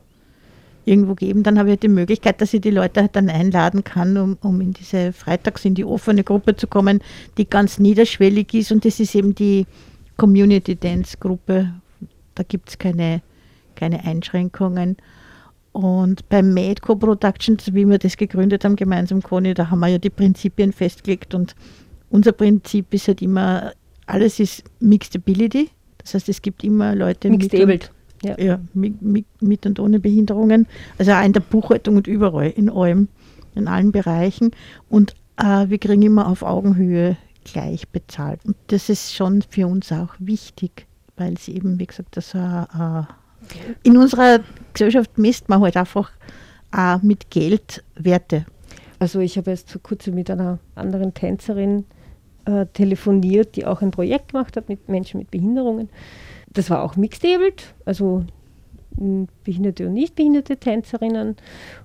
[0.85, 3.83] irgendwo geben, dann habe ich halt die Möglichkeit, dass ich die Leute halt dann einladen
[3.83, 7.01] kann, um, um in diese Freitags in die offene Gruppe zu kommen,
[7.37, 9.65] die ganz niederschwellig ist und das ist eben die
[10.17, 11.73] Community Dance Gruppe
[12.39, 13.21] da gibt es keine,
[13.75, 14.95] keine Einschränkungen.
[15.73, 19.97] Und beim Medco Productions, wie wir das gegründet haben, gemeinsam Conny, da haben wir ja
[19.97, 21.53] die Prinzipien festgelegt und
[22.09, 23.73] unser Prinzip ist halt immer,
[24.05, 25.69] alles ist Mixed Ability.
[25.97, 27.91] Das heißt, es gibt immer Leute Mixed mit,
[28.23, 28.39] und, ja.
[28.39, 30.65] Ja, mit, mit, mit, und ohne Behinderungen.
[30.97, 33.09] Also auch in der Buchhaltung und überall, in allem,
[33.53, 34.51] in allen Bereichen.
[34.89, 38.39] Und äh, wir kriegen immer auf Augenhöhe gleich bezahlt.
[38.45, 40.87] Und das ist schon für uns auch wichtig
[41.19, 43.03] weil sie eben, wie gesagt, das äh,
[43.83, 44.39] in unserer
[44.73, 46.11] Gesellschaft misst man halt einfach
[46.75, 48.45] äh, mit Geld Werte.
[48.99, 51.85] Also ich habe erst vor kurzem mit einer anderen Tänzerin
[52.45, 55.89] äh, telefoniert, die auch ein Projekt gemacht hat mit Menschen mit Behinderungen.
[56.51, 58.25] das war auch mixed-abled, also
[59.43, 61.37] behinderte und nicht behinderte Tänzerinnen.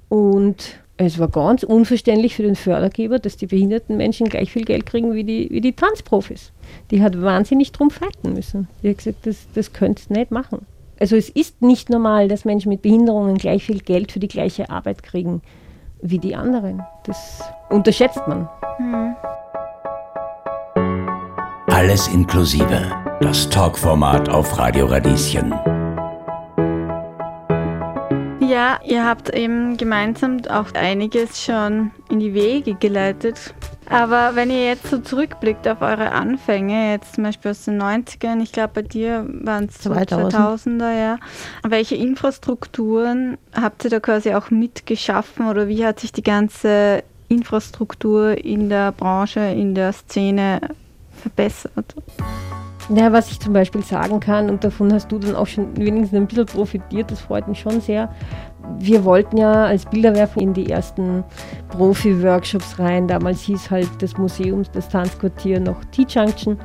[0.09, 4.87] Und es war ganz unverständlich für den Fördergeber, dass die behinderten Menschen gleich viel Geld
[4.87, 6.53] kriegen wie die, wie die Tanzprofis.
[6.91, 8.69] Die hat wahnsinnig drum fighten müssen.
[8.83, 10.67] Die hat gesagt, das, das könnt ihr nicht machen.
[11.01, 14.71] Also es ist nicht normal, dass Menschen mit Behinderungen gleich viel Geld für die gleiche
[14.71, 15.43] Arbeit kriegen
[16.01, 16.83] wie die anderen.
[17.05, 18.49] Das unterschätzt man.
[18.79, 19.17] Mhm.
[21.67, 22.93] Alles inklusive.
[23.21, 25.53] Das Talkformat auf Radio Radieschen.
[28.55, 33.53] Ja, ihr habt eben gemeinsam auch einiges schon in die Wege geleitet.
[33.91, 38.41] Aber wenn ihr jetzt so zurückblickt auf eure Anfänge, jetzt zum Beispiel aus den 90ern,
[38.41, 41.19] ich glaube bei dir waren es 2000er, ja.
[41.65, 48.39] Welche Infrastrukturen habt ihr da quasi auch mitgeschaffen oder wie hat sich die ganze Infrastruktur
[48.39, 50.61] in der Branche, in der Szene
[51.21, 51.97] verbessert?
[52.91, 56.19] Ja, was ich zum Beispiel sagen kann, und davon hast du dann auch schon wenigstens
[56.19, 58.13] ein bisschen profitiert, das freut mich schon sehr.
[58.79, 61.25] Wir wollten ja als Bilderwerfer in die ersten
[61.71, 63.09] Profi-Workshops rein.
[63.09, 66.59] Damals hieß halt das Museum, das Tanzquartier noch T-Junction.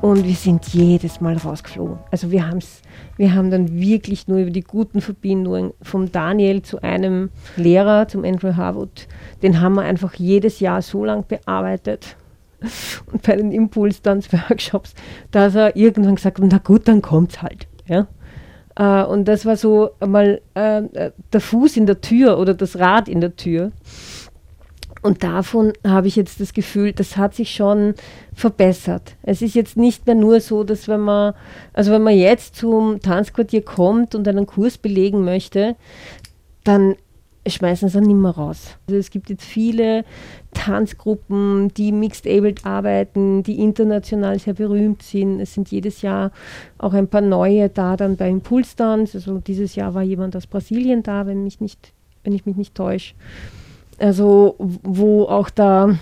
[0.00, 1.98] Und wir sind jedes Mal rausgeflogen.
[2.10, 2.80] Also wir, haben's,
[3.16, 8.24] wir haben dann wirklich nur über die guten Verbindungen vom Daniel zu einem Lehrer, zum
[8.24, 9.08] Andrew Harwood,
[9.42, 12.16] den haben wir einfach jedes Jahr so lang bearbeitet
[13.12, 14.94] und bei den Impuls-Tanz-Workshops,
[15.30, 17.66] dass er irgendwann gesagt hat, na gut, dann kommt's halt.
[17.86, 18.06] Ja?
[18.76, 23.08] Äh, und das war so einmal äh, der Fuß in der Tür oder das Rad
[23.08, 23.72] in der Tür.
[25.02, 27.94] Und davon habe ich jetzt das Gefühl, das hat sich schon
[28.34, 29.16] verbessert.
[29.22, 31.32] Es ist jetzt nicht mehr nur so, dass wenn man,
[31.72, 35.76] also wenn man jetzt zum Tanzquartier kommt und einen Kurs belegen möchte,
[36.64, 36.96] dann
[37.46, 38.76] schmeißen sie nicht mehr raus.
[38.86, 40.04] Also es gibt jetzt viele
[40.52, 45.40] Tanzgruppen, die mixed-abled arbeiten, die international sehr berühmt sind.
[45.40, 46.32] Es sind jedes Jahr
[46.78, 49.14] auch ein paar neue da dann bei Impulstanz.
[49.14, 51.92] Also dieses Jahr war jemand aus Brasilien da, wenn, mich nicht,
[52.24, 53.14] wenn ich mich nicht täusche.
[53.98, 55.96] Also wo auch da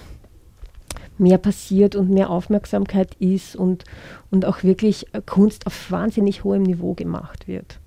[1.18, 3.84] mehr passiert und mehr Aufmerksamkeit ist und,
[4.30, 7.80] und auch wirklich Kunst auf wahnsinnig hohem Niveau gemacht wird.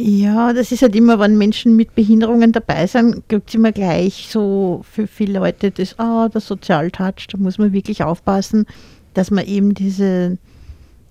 [0.00, 4.28] Ja, das ist halt immer, wenn Menschen mit Behinderungen dabei sind, gibt es immer gleich
[4.30, 8.66] so für viele Leute das, ah, der Sozialtouch, da muss man wirklich aufpassen,
[9.14, 10.38] dass man eben diese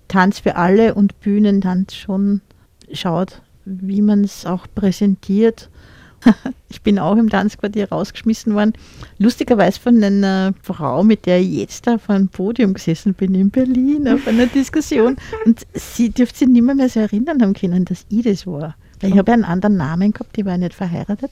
[0.08, 2.40] Tanz für alle und Bühnentanz schon
[2.90, 5.68] schaut, wie man es auch präsentiert.
[6.68, 8.72] ich bin auch im Tanzquartier rausgeschmissen worden.
[9.18, 13.50] Lustigerweise von einer Frau, mit der ich jetzt da vor einem Podium gesessen bin in
[13.50, 15.16] Berlin auf einer Diskussion.
[15.44, 18.76] Und sie dürfte sich nicht mehr, mehr so erinnern haben können, dass ich das war.
[19.00, 21.30] Weil ich habe ja einen anderen Namen gehabt, die war nicht verheiratet.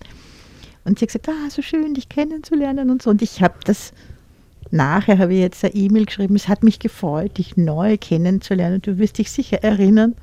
[0.85, 3.11] Und sie hat gesagt, ah, so schön, dich kennenzulernen und so.
[3.11, 3.93] Und ich habe das,
[4.71, 8.83] nachher habe ich jetzt eine E-Mail geschrieben, es hat mich gefreut, dich neu kennenzulernen.
[8.83, 10.15] Du wirst dich sicher erinnern.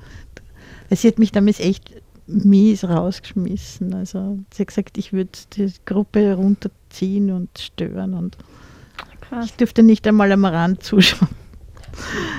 [0.89, 1.91] Sie hat mich damals echt
[2.27, 3.93] mies rausgeschmissen.
[3.93, 8.37] Also sie hat gesagt, ich würde die Gruppe runterziehen und stören und
[9.21, 9.45] Krass.
[9.45, 11.29] ich durfte nicht einmal am Rand zuschauen.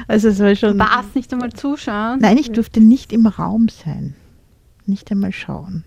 [0.09, 0.73] Also es war schon.
[0.73, 2.19] Du darfst nicht einmal zuschauen?
[2.21, 4.15] Nein, ich durfte nicht im Raum sein.
[4.87, 5.85] Nicht einmal schauen.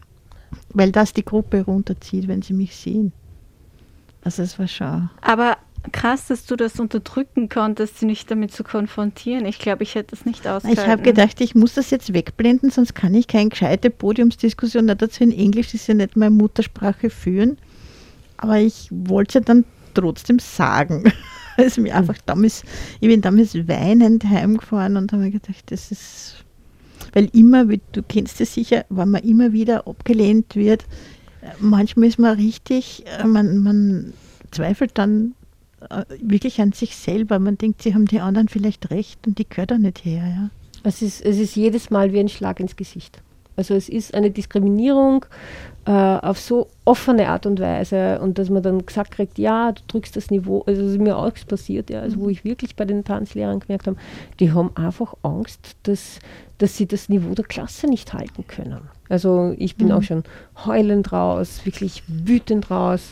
[0.74, 3.12] Weil das die Gruppe runterzieht, wenn sie mich sehen.
[4.24, 5.10] Also es war schon.
[5.22, 5.58] Aber
[5.92, 9.46] krass, dass du das unterdrücken konntest, sie nicht damit zu konfrontieren.
[9.46, 10.84] Ich glaube, ich hätte das nicht ausgehalten.
[10.84, 15.24] Ich habe gedacht, ich muss das jetzt wegblenden, sonst kann ich keine gescheite Podiumsdiskussion dazu
[15.24, 17.58] in Englisch, das ist ja nicht meine Muttersprache, führen.
[18.38, 21.12] Aber ich wollte es ja dann trotzdem sagen.
[21.60, 22.64] Also mir einfach damals,
[23.00, 26.46] ich bin damals weinend heimgefahren und habe mir gedacht, das ist,
[27.14, 30.86] weil immer, du kennst es sicher, wenn man immer wieder abgelehnt wird,
[31.60, 34.14] manchmal ist man richtig, man, man
[34.52, 35.47] zweifelt dann äh,
[36.22, 37.40] wirklich an sich selber.
[37.40, 40.24] Man denkt, sie haben die anderen vielleicht recht und die gehört da nicht her.
[40.24, 40.50] Ja.
[40.84, 43.22] Es, ist, es ist jedes Mal wie ein Schlag ins Gesicht.
[43.58, 45.26] Also es ist eine Diskriminierung
[45.86, 49.82] äh, auf so offene Art und Weise und dass man dann gesagt kriegt, ja, du
[49.88, 52.86] drückst das Niveau, also es ist mir auch passiert, ja, also wo ich wirklich bei
[52.86, 53.98] den Tanzlehrern gemerkt habe,
[54.40, 56.20] die haben einfach Angst, dass,
[56.60, 58.82] dass sie das Niveau der Klasse nicht halten können.
[59.10, 59.94] Also ich bin mhm.
[59.94, 60.24] auch schon
[60.66, 63.10] heulend raus, wirklich wütend raus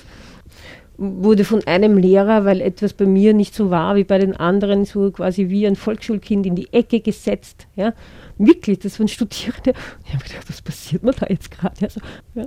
[0.98, 4.86] wurde von einem Lehrer, weil etwas bei mir nicht so war wie bei den anderen,
[4.86, 7.68] so quasi wie ein Volksschulkind in die Ecke gesetzt.
[7.76, 7.94] Ja.
[8.38, 9.74] Wirklich, das waren Studierende.
[10.06, 11.76] Ich habe gedacht, was passiert mir da jetzt gerade?
[11.82, 12.00] Also,
[12.34, 12.46] ja.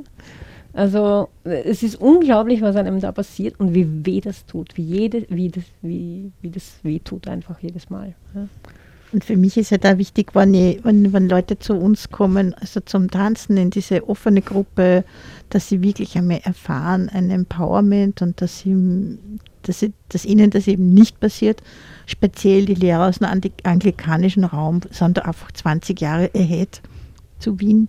[0.72, 5.26] also, es ist unglaublich, was einem da passiert und wie weh das tut, wie, jede,
[5.28, 8.14] wie, das, wie, wie das weh tut einfach jedes Mal.
[8.34, 8.48] Ja.
[9.12, 12.54] Und für mich ist ja da wichtig, wenn, ich, wenn, wenn Leute zu uns kommen,
[12.54, 15.04] also zum Tanzen in diese offene Gruppe,
[15.48, 19.18] dass sie wirklich einmal erfahren, ein Empowerment und dass sie
[19.62, 21.62] dass, sie, dass ihnen das eben nicht passiert.
[22.06, 23.28] Speziell die Lehrer aus dem
[23.64, 26.80] anglikanischen Raum sind da einfach 20 Jahre ahead
[27.38, 27.88] zu Wien.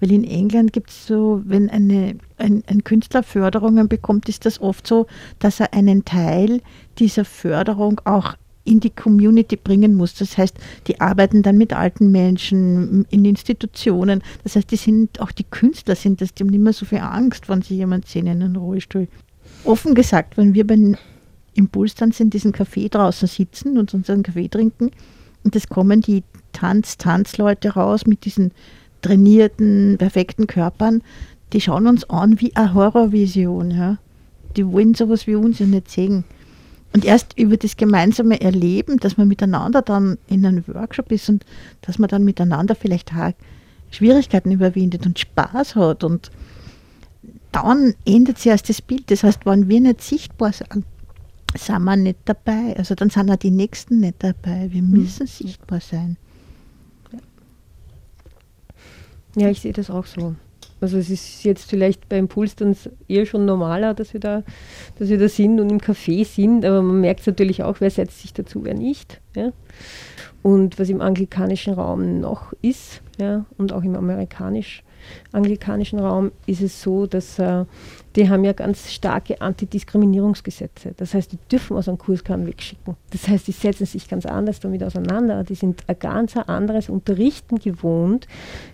[0.00, 4.60] Weil in England gibt es so, wenn eine, ein, ein Künstler Förderungen bekommt, ist das
[4.60, 5.06] oft so,
[5.38, 6.62] dass er einen Teil
[6.98, 8.34] dieser Förderung auch
[8.68, 10.14] in die Community bringen muss.
[10.14, 14.22] Das heißt, die arbeiten dann mit alten Menschen in Institutionen.
[14.44, 16.98] Das heißt, die sind auch die Künstler sind das, die haben nicht mehr so viel
[16.98, 19.08] Angst, wenn sie jemand sehen in einem Rollstuhl.
[19.64, 20.96] Offen gesagt, wenn wir beim
[21.54, 24.90] Impuls dann in diesem Café draußen sitzen und unseren Kaffee trinken
[25.44, 28.52] und es kommen die Tanz-Tanzleute raus mit diesen
[29.02, 31.02] trainierten, perfekten Körpern,
[31.52, 33.70] die schauen uns an wie eine Horrorvision.
[33.70, 33.98] Ja.
[34.56, 36.24] Die wollen sowas wie uns ja nicht sehen.
[36.94, 41.44] Und erst über das gemeinsame Erleben, dass man miteinander dann in einem Workshop ist und
[41.82, 43.32] dass man dann miteinander vielleicht auch
[43.90, 46.30] Schwierigkeiten überwindet und Spaß hat und
[47.52, 49.10] dann ändert sich erst das Bild.
[49.10, 50.84] Das heißt, wenn wir nicht sichtbar sind,
[51.56, 52.74] sind wir nicht dabei.
[52.76, 54.68] Also dann sind auch die Nächsten nicht dabei.
[54.70, 54.90] Wir hm.
[54.90, 55.28] müssen mhm.
[55.28, 56.16] sichtbar sein.
[59.36, 60.34] Ja, ich sehe das auch so.
[60.80, 62.76] Also es ist jetzt vielleicht beim Puls dann
[63.08, 64.42] eher schon normaler, dass wir da,
[64.98, 68.20] dass wir da sind und im Café sind, aber man merkt natürlich auch, wer setzt
[68.20, 69.20] sich dazu, wer nicht.
[69.34, 69.52] Ja.
[70.42, 74.82] Und was im anglikanischen Raum noch ist, ja, und auch im amerikanisch
[75.32, 77.64] anglikanischen Raum ist es so, dass äh,
[78.18, 80.92] die haben ja ganz starke Antidiskriminierungsgesetze.
[80.96, 82.96] Das heißt, die dürfen aus einem Kurs keinen wegschicken.
[83.10, 85.44] Das heißt, die setzen sich ganz anders damit auseinander.
[85.44, 88.26] Die sind ein ganz anderes Unterrichten gewohnt,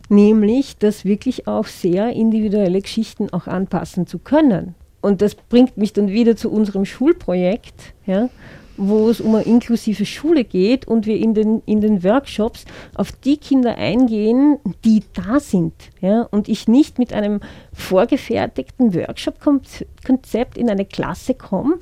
[0.09, 4.75] nämlich das wirklich auch sehr individuelle Geschichten auch anpassen zu können.
[5.03, 8.31] Und das bringt mich dann wieder zu unserem Schulprojekt, ja,
[8.77, 13.13] wo es um eine inklusive Schule geht und wir in den, in den Workshops auf
[13.13, 15.75] die Kinder eingehen, die da sind.
[16.01, 17.41] Ja, und ich nicht mit einem
[17.73, 21.79] vorgefertigten Workshop-Konzept in eine Klasse komme,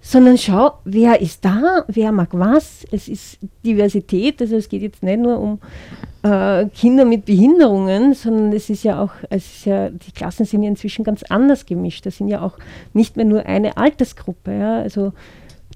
[0.00, 2.84] sondern schau, wer ist da, wer mag was.
[2.90, 5.58] Es ist Diversität, also es geht jetzt nicht nur um
[6.22, 10.62] äh, Kinder mit Behinderungen, sondern es ist ja auch, es ist ja, die Klassen sind
[10.62, 12.06] ja inzwischen ganz anders gemischt.
[12.06, 12.58] Das sind ja auch
[12.92, 14.52] nicht mehr nur eine Altersgruppe.
[14.52, 15.12] Ja, also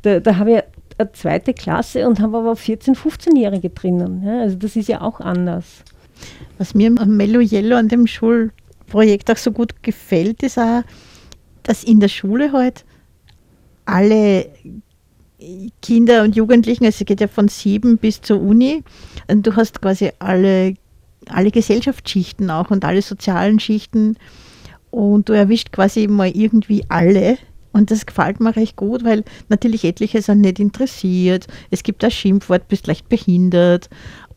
[0.02, 0.62] da, da habe ich
[0.98, 4.22] eine zweite Klasse und habe aber 14-, 15-Jährige drinnen.
[4.24, 4.40] Ja?
[4.40, 5.84] Also das ist ja auch anders.
[6.58, 10.82] Was mir am Mello Yellow an dem Schulprojekt auch so gut gefällt, ist auch,
[11.62, 12.84] dass in der Schule halt
[13.84, 14.46] alle
[15.80, 18.84] Kinder und Jugendlichen, also es geht ja von sieben bis zur Uni,
[19.28, 20.74] und du hast quasi alle,
[21.28, 24.16] alle Gesellschaftsschichten auch und alle sozialen Schichten
[24.90, 27.38] und du erwischt quasi mal irgendwie alle
[27.72, 31.46] und das gefällt mir recht gut, weil natürlich etliche sind nicht interessiert.
[31.70, 33.88] Es gibt ein Schimpfwort, bist leicht behindert.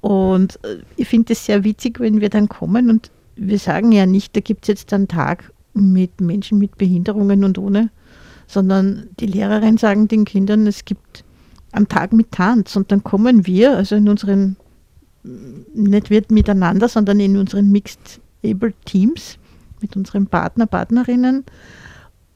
[0.02, 4.06] Und äh, ich finde es sehr witzig, wenn wir dann kommen und wir sagen ja
[4.06, 7.90] nicht, da gibt es jetzt einen Tag mit Menschen mit Behinderungen und ohne,
[8.48, 11.26] sondern die Lehrerinnen sagen den Kindern, es gibt
[11.74, 14.56] einen Tag mit Tanz und dann kommen wir, also in unseren,
[15.74, 19.38] nicht wird miteinander, sondern in unseren Mixed Able Teams
[19.82, 21.44] mit unseren Partner, Partnerinnen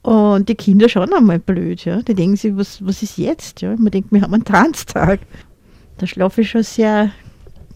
[0.02, 2.02] und die Kinder schauen einmal blöd, ja.
[2.02, 3.62] Die denken sich, was, was ist jetzt?
[3.62, 3.76] Ja?
[3.78, 5.20] Man denkt, wir haben einen Tanztag.
[5.98, 7.12] Da schlafe ich schon sehr,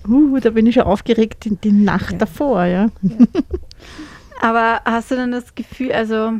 [0.07, 2.17] uh, da bin ich schon aufgeregt die, die Nacht ja.
[2.19, 2.89] davor, ja.
[3.01, 3.27] ja.
[4.41, 6.33] Aber hast du dann das Gefühl, also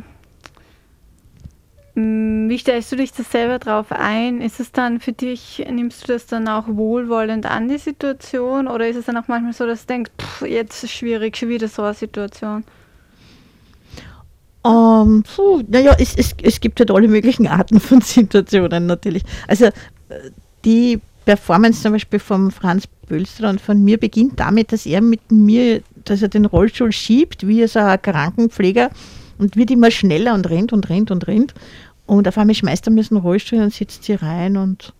[1.94, 4.40] mm, wie stellst du dich das selber drauf ein?
[4.40, 8.68] Ist es dann für dich, nimmst du das dann auch wohlwollend an, die Situation?
[8.68, 11.36] Oder ist es dann auch manchmal so, dass du denkst, pff, jetzt ist es schwierig,
[11.36, 12.64] schon wieder so eine Situation?
[14.64, 19.22] Ähm, puh, naja, es, es, es gibt halt alle möglichen Arten von Situationen natürlich.
[19.46, 19.72] Also äh,
[20.64, 25.30] die Performance zum Beispiel von Franz Bölster und von mir beginnt damit, dass er mit
[25.30, 28.90] mir, dass er den Rollstuhl schiebt, wie so ein Krankenpfleger
[29.38, 31.54] und wird immer schneller und rennt und rennt und rennt.
[32.06, 34.92] Und auf einmal schmeißt er mir einen Rollstuhl und sitzt sie rein und,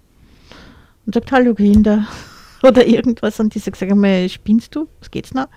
[1.07, 2.07] und sagt, hallo Kinder
[2.63, 3.41] oder irgendwas.
[3.41, 4.89] Und ich sage, sag mal, spinnst du?
[5.01, 5.49] Was geht's noch?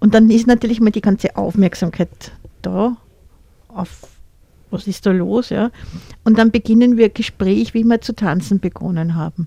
[0.00, 2.32] Und dann ist natürlich mal die ganze Aufmerksamkeit
[2.62, 2.96] da
[3.74, 4.08] auf
[4.70, 5.70] was ist da los, ja.
[6.24, 9.46] Und dann beginnen wir Gespräch, wie wir zu tanzen begonnen haben.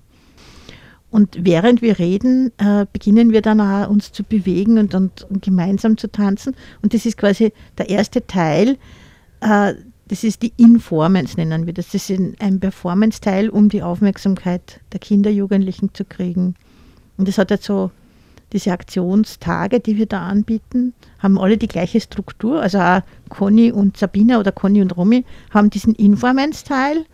[1.10, 5.42] Und während wir reden, äh, beginnen wir dann auch uns zu bewegen und, und, und,
[5.42, 6.54] gemeinsam zu tanzen.
[6.82, 8.76] Und das ist quasi der erste Teil.
[9.40, 9.74] Äh,
[10.08, 11.90] das ist die Informance, nennen wir das.
[11.90, 16.54] Das ist ein Performance-Teil, um die Aufmerksamkeit der Kinder, Jugendlichen zu kriegen.
[17.16, 17.90] Und das hat jetzt so
[18.52, 22.62] diese Aktionstage, die wir da anbieten, haben alle die gleiche Struktur.
[22.62, 27.04] Also auch Conny und Sabina oder Conny und Romy haben diesen Informance-Teil.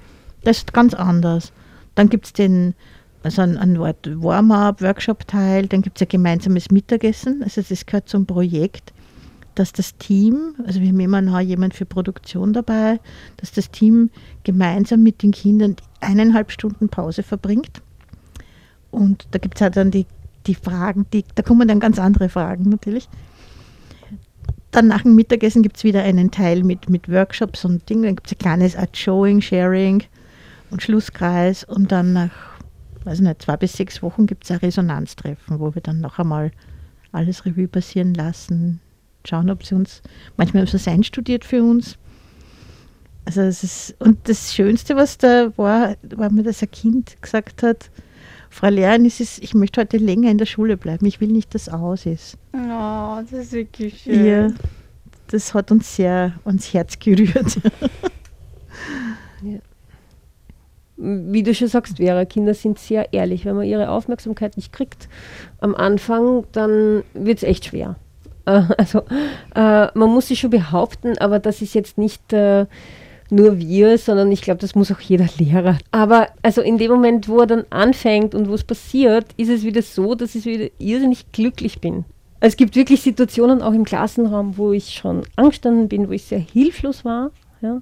[0.44, 1.52] Das ist ganz anders.
[1.94, 2.74] Dann gibt es den,
[3.22, 7.42] also ein, ein Warm-up, Workshop-Teil, dann gibt es ein gemeinsames Mittagessen.
[7.42, 8.92] Also das gehört zum Projekt.
[9.54, 12.98] dass das Team, also wir haben immer noch jemand für Produktion dabei,
[13.36, 14.10] dass das Team
[14.42, 17.80] gemeinsam mit den Kindern eineinhalb Stunden Pause verbringt.
[18.90, 20.06] Und da gibt es halt dann die,
[20.46, 23.08] die Fragen, die, da kommen dann ganz andere Fragen natürlich.
[24.70, 28.02] Dann nach dem Mittagessen gibt es wieder einen Teil mit, mit Workshops und Dingen.
[28.02, 30.02] Dann gibt es ein kleines Art Showing, Sharing
[30.70, 31.62] und Schlusskreis.
[31.62, 32.32] Und dann nach,
[33.04, 36.50] weiß nicht, zwei bis sechs Wochen gibt es ein Resonanztreffen, wo wir dann noch einmal
[37.12, 38.80] alles Revue passieren lassen,
[39.24, 40.02] schauen, ob sie uns,
[40.36, 41.96] manchmal haben sie es einstudiert für uns.
[43.24, 47.62] Also es ist, und das Schönste, was da war, war mir, dass ein Kind gesagt
[47.62, 47.90] hat,
[48.54, 51.04] Frau Lehrerin, ist ich möchte heute länger in der Schule bleiben.
[51.06, 52.38] Ich will nicht, dass aus ist.
[52.52, 54.24] Oh, das ist wirklich schön.
[54.24, 54.48] Ja,
[55.26, 57.34] das hat uns sehr ans Herz gerührt.
[59.42, 59.58] ja.
[60.96, 63.44] Wie du schon sagst, Vera, Kinder sind sehr ehrlich.
[63.44, 65.08] Wenn man ihre Aufmerksamkeit nicht kriegt
[65.58, 67.96] am Anfang, dann wird es echt schwer.
[68.44, 69.00] also
[69.56, 72.66] äh, man muss sich schon behaupten, aber das ist jetzt nicht äh,
[73.30, 75.78] nur wir, sondern ich glaube, das muss auch jeder Lehrer.
[75.90, 79.64] Aber also in dem Moment, wo er dann anfängt und wo es passiert, ist es
[79.64, 82.04] wieder so, dass ich wieder irrsinnig glücklich bin.
[82.40, 86.38] Es gibt wirklich Situationen auch im Klassenraum, wo ich schon angestanden bin, wo ich sehr
[86.38, 87.30] hilflos war,
[87.62, 87.80] ja,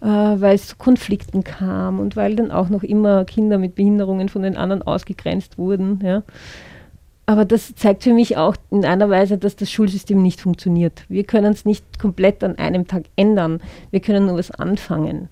[0.00, 4.28] äh, weil es zu Konflikten kam und weil dann auch noch immer Kinder mit Behinderungen
[4.28, 6.00] von den anderen ausgegrenzt wurden.
[6.02, 6.24] Ja.
[7.28, 11.04] Aber das zeigt für mich auch in einer Weise, dass das Schulsystem nicht funktioniert.
[11.08, 13.60] Wir können es nicht komplett an einem Tag ändern.
[13.90, 15.28] Wir können nur was anfangen.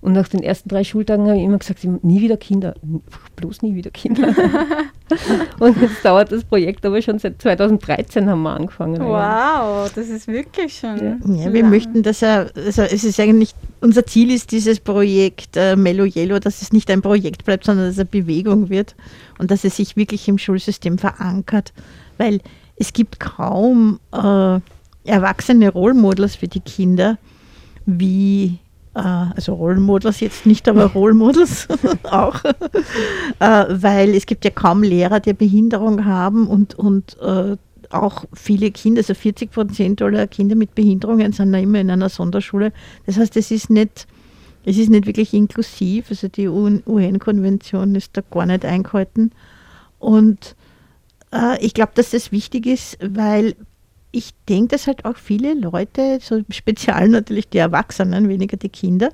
[0.00, 2.74] Und nach den ersten drei Schultagen habe ich immer gesagt, nie wieder Kinder,
[3.34, 4.28] bloß nie wieder Kinder.
[5.58, 9.00] und jetzt dauert das Projekt aber schon seit 2013 haben wir angefangen.
[9.00, 10.98] Wow, das ist wirklich schon.
[10.98, 15.56] Ja, ja wir möchten, dass er, also es ist eigentlich, unser Ziel ist dieses Projekt
[15.56, 18.94] äh, Mello Yellow, dass es nicht ein Projekt bleibt, sondern dass es eine Bewegung wird
[19.38, 21.72] und dass es sich wirklich im Schulsystem verankert,
[22.18, 22.40] weil
[22.76, 24.60] es gibt kaum äh,
[25.04, 27.18] erwachsene Rollmodels für die Kinder,
[27.84, 28.58] wie
[28.94, 31.68] äh, also Rollmodels jetzt nicht, aber Rollmodels
[32.04, 37.56] auch, äh, weil es gibt ja kaum Lehrer, die Behinderung haben und, und äh,
[37.90, 42.10] auch viele Kinder, also 40 Prozent aller Kinder mit Behinderungen sind da immer in einer
[42.10, 42.72] Sonderschule.
[43.06, 44.06] Das heißt, es ist nicht,
[44.64, 49.32] es ist nicht wirklich inklusiv, also die UN-Konvention ist da gar nicht eingehalten.
[49.98, 50.54] Und
[51.60, 53.54] ich glaube, dass das wichtig ist, weil
[54.10, 59.10] ich denke, dass halt auch viele Leute, so speziell natürlich die Erwachsenen, weniger die Kinder,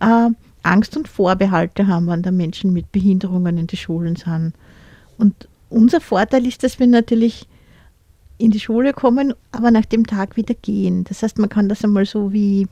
[0.00, 0.30] äh,
[0.62, 4.54] Angst und Vorbehalte haben, wenn da Menschen mit Behinderungen in die Schulen sind.
[5.18, 7.46] Und unser Vorteil ist, dass wir natürlich
[8.38, 11.04] in die Schule kommen, aber nach dem Tag wieder gehen.
[11.04, 12.66] Das heißt, man kann das einmal so wie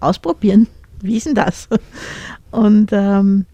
[0.00, 0.66] ausprobieren.
[1.00, 1.68] Wie ist denn das?
[2.50, 3.46] Und ähm,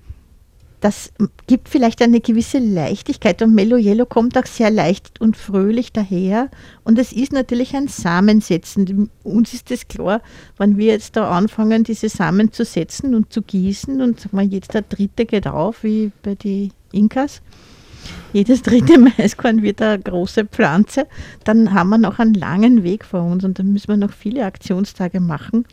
[0.85, 1.11] das
[1.47, 6.51] gibt vielleicht eine gewisse Leichtigkeit und Mellow Yellow kommt auch sehr leicht und fröhlich daher
[6.85, 9.09] und es ist natürlich ein Samensetzen.
[9.23, 10.20] Uns ist es klar,
[10.59, 14.44] wenn wir jetzt da anfangen, diese Samen zu setzen und zu gießen und sagen wir,
[14.44, 17.40] jetzt der dritte geht auf, wie bei den Inkas,
[18.35, 21.07] jedes dritte Maiskorn wird eine große Pflanze,
[21.44, 24.44] dann haben wir noch einen langen Weg vor uns und dann müssen wir noch viele
[24.44, 25.64] Aktionstage machen.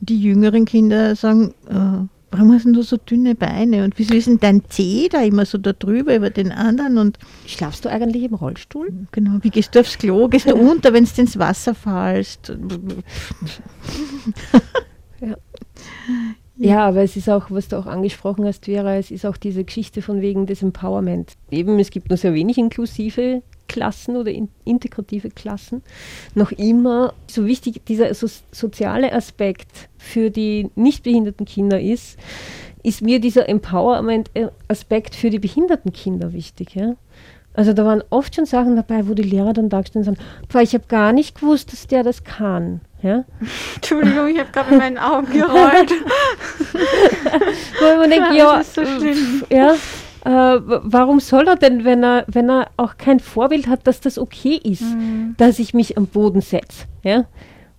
[0.00, 4.38] Die jüngeren Kinder sagen, äh, warum hast du so dünne Beine und wieso ist denn
[4.38, 8.34] dein Zeh da immer so da drüber über den anderen und schlafst du eigentlich im
[8.34, 8.92] Rollstuhl?
[9.12, 10.28] Genau, wie gehst du aufs Klo?
[10.28, 12.52] Gehst du unter, wenn du ins Wasser fallst?
[15.20, 15.36] ja.
[16.62, 19.64] Ja, aber es ist auch, was du auch angesprochen hast, Vera, es ist auch diese
[19.64, 21.32] Geschichte von wegen des Empowerment.
[21.50, 25.82] Eben, es gibt nur sehr wenig inklusive Klassen oder in, integrative Klassen.
[26.34, 32.18] Noch immer so wichtig dieser so, soziale Aspekt für die nicht behinderten Kinder ist,
[32.82, 36.74] ist mir dieser Empowerment-Aspekt für die behinderten Kinder wichtig.
[36.74, 36.96] Ja?
[37.54, 40.18] Also da waren oft schon Sachen dabei, wo die Lehrer dann da stehen und sagen,
[40.62, 42.80] ich habe gar nicht gewusst, dass der das kann.
[43.02, 43.24] Ja?
[43.76, 45.92] Entschuldigung, ich habe gerade mit meinen Augen gerollt.
[47.80, 48.82] wo man denkt, ja, so
[49.48, 49.76] ja
[50.24, 54.18] äh, warum soll er denn, wenn er, wenn er auch kein Vorbild hat, dass das
[54.18, 55.34] okay ist, mhm.
[55.38, 56.86] dass ich mich am Boden setze?
[57.02, 57.24] Ja?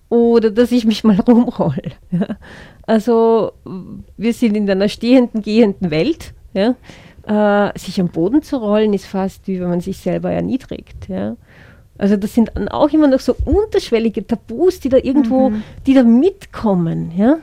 [0.08, 1.92] Oder dass ich mich mal rumrolle.
[2.10, 2.36] Ja?
[2.86, 3.52] Also
[4.16, 6.34] wir sind in einer stehenden, gehenden Welt.
[6.52, 6.74] Ja?
[7.26, 11.08] Äh, sich am Boden zu rollen ist fast wie wenn man sich selber erniedrigt.
[11.08, 11.36] Ja?
[11.96, 15.62] Also das sind auch immer noch so unterschwellige Tabus, die da irgendwo, mhm.
[15.86, 17.12] die da mitkommen.
[17.16, 17.36] Ja?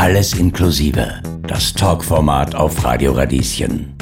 [0.00, 1.20] Alles inklusive.
[1.48, 3.96] Das Talkformat auf Radio Radieschen.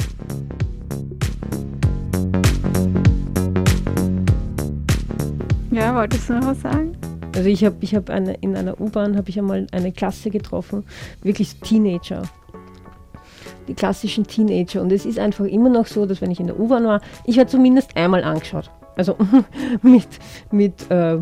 [5.71, 6.95] Ja, wolltest du noch was sagen?
[7.35, 10.85] Also ich habe ich hab in einer U-Bahn habe ich einmal eine Klasse getroffen,
[11.23, 12.21] wirklich Teenager.
[13.67, 14.83] die klassischen Teenager.
[14.83, 17.37] Und es ist einfach immer noch so, dass wenn ich in der U-Bahn war, ich
[17.37, 18.69] werde zumindest einmal angeschaut.
[18.95, 19.17] Also
[19.81, 20.07] mit,
[20.51, 21.17] mit äh,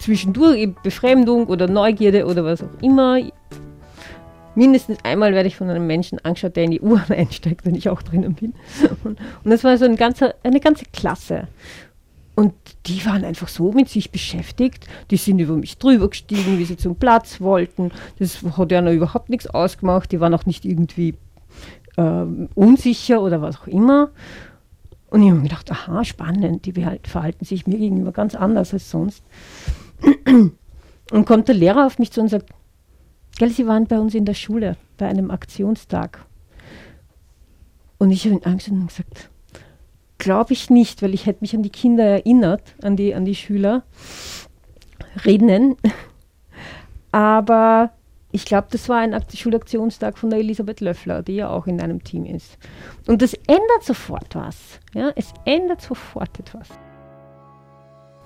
[0.00, 3.20] zwischendurch Befremdung oder Neugierde oder was auch immer.
[4.58, 7.88] Mindestens einmal werde ich von einem Menschen angeschaut, der in die U-Bahn einsteigt, wenn ich
[7.90, 8.54] auch drinnen bin.
[9.04, 11.46] Und, und das war so ein ganzer, eine ganze Klasse.
[12.34, 12.54] Und
[12.86, 14.88] die waren einfach so mit sich beschäftigt.
[15.12, 17.92] Die sind über mich drüber gestiegen, wie sie zum Platz wollten.
[18.18, 20.10] Das hat ja noch überhaupt nichts ausgemacht.
[20.10, 21.14] Die waren auch nicht irgendwie
[21.96, 22.24] äh,
[22.56, 24.10] unsicher oder was auch immer.
[25.10, 28.90] Und ich habe mir gedacht, aha, spannend, die verhalten sich mir gegenüber ganz anders als
[28.90, 29.22] sonst.
[31.12, 32.50] Und kommt der Lehrer auf mich zu und sagt,
[33.38, 36.24] gell, Sie waren bei uns in der Schule, bei einem Aktionstag.
[37.98, 39.30] Und ich habe ihn angeschaut und gesagt,
[40.18, 43.34] glaube ich nicht, weil ich hätte mich an die Kinder erinnert, an die, an die
[43.34, 43.82] Schüler,
[45.24, 45.76] Rednen.
[47.12, 47.92] Aber
[48.30, 52.04] ich glaube, das war ein Schulaktionstag von der Elisabeth Löffler, die ja auch in einem
[52.04, 52.58] Team ist.
[53.06, 54.80] Und das ändert sofort was.
[54.94, 55.10] Ja?
[55.16, 56.68] Es ändert sofort etwas.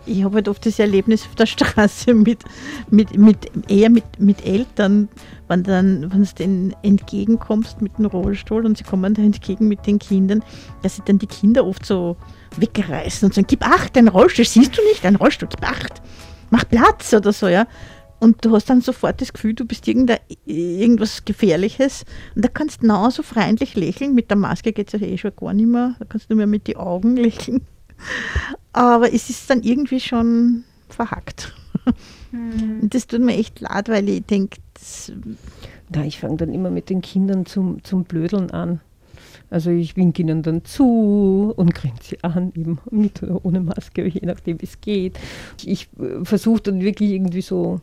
[0.04, 2.44] Ich habe halt oft das Erlebnis auf der Straße mit,
[2.90, 5.08] mit, mit eher mit, mit Eltern,
[5.48, 9.86] wenn dann, wenn du denen entgegenkommst mit dem Rollstuhl und sie kommen da entgegen mit
[9.86, 10.42] den Kindern,
[10.82, 12.16] dass sie dann die Kinder oft so
[12.56, 16.02] wegreißen und sagen, gib acht, dein Rollstuhl, siehst du nicht, dein Rollstuhl, gib acht,
[16.50, 17.66] mach Platz oder so, ja.
[18.22, 22.04] Und du hast dann sofort das Gefühl, du bist irgendwas Gefährliches.
[22.36, 24.14] Und da kannst du genauso freundlich lächeln.
[24.14, 25.96] Mit der Maske geht es ja eh schon gar nicht mehr.
[25.98, 27.66] Da kannst du nur mehr mit den Augen lächeln.
[28.72, 31.52] Aber es ist dann irgendwie schon verhackt.
[32.30, 32.88] Mhm.
[32.88, 34.58] Das tut mir echt leid, weil ich denke,
[35.94, 38.80] ja, ich fange dann immer mit den Kindern zum, zum Blödeln an.
[39.50, 44.06] Also ich winke ihnen dann zu und grinse sie an, eben mit oder ohne Maske,
[44.06, 45.18] je nachdem wie es geht.
[45.62, 47.80] Ich äh, versuche dann wirklich irgendwie so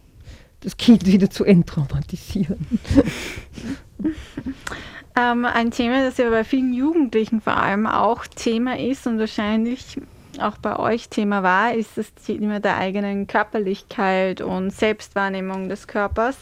[0.61, 2.57] das Kind wieder zu enttraumatisieren.
[5.15, 9.97] ähm, ein Thema, das ja bei vielen Jugendlichen vor allem auch Thema ist und wahrscheinlich
[10.39, 16.37] auch bei euch Thema war, ist das Thema der eigenen Körperlichkeit und Selbstwahrnehmung des Körpers.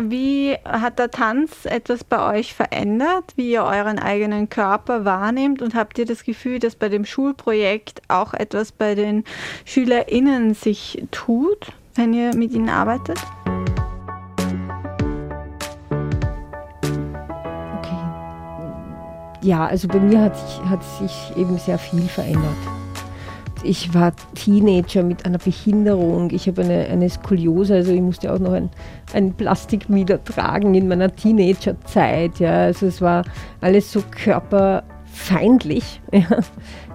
[0.00, 5.74] Wie hat der Tanz etwas bei euch verändert, wie ihr euren eigenen Körper wahrnehmt und
[5.74, 9.24] habt ihr das Gefühl, dass bei dem Schulprojekt auch etwas bei den
[9.64, 11.72] SchülerInnen sich tut?
[11.96, 13.18] wenn ihr mit ihnen arbeitet?
[19.46, 22.56] Ja, also bei mir hat sich, hat sich eben sehr viel verändert.
[23.62, 26.30] Ich war Teenager mit einer Behinderung.
[26.32, 28.70] Ich habe eine, eine Skoliose, also ich musste auch noch ein,
[29.14, 32.40] ein Plastikmieder tragen in meiner Teenagerzeit.
[32.40, 32.64] Ja.
[32.64, 33.22] Also es war
[33.60, 36.40] alles so körperfeindlich, ja,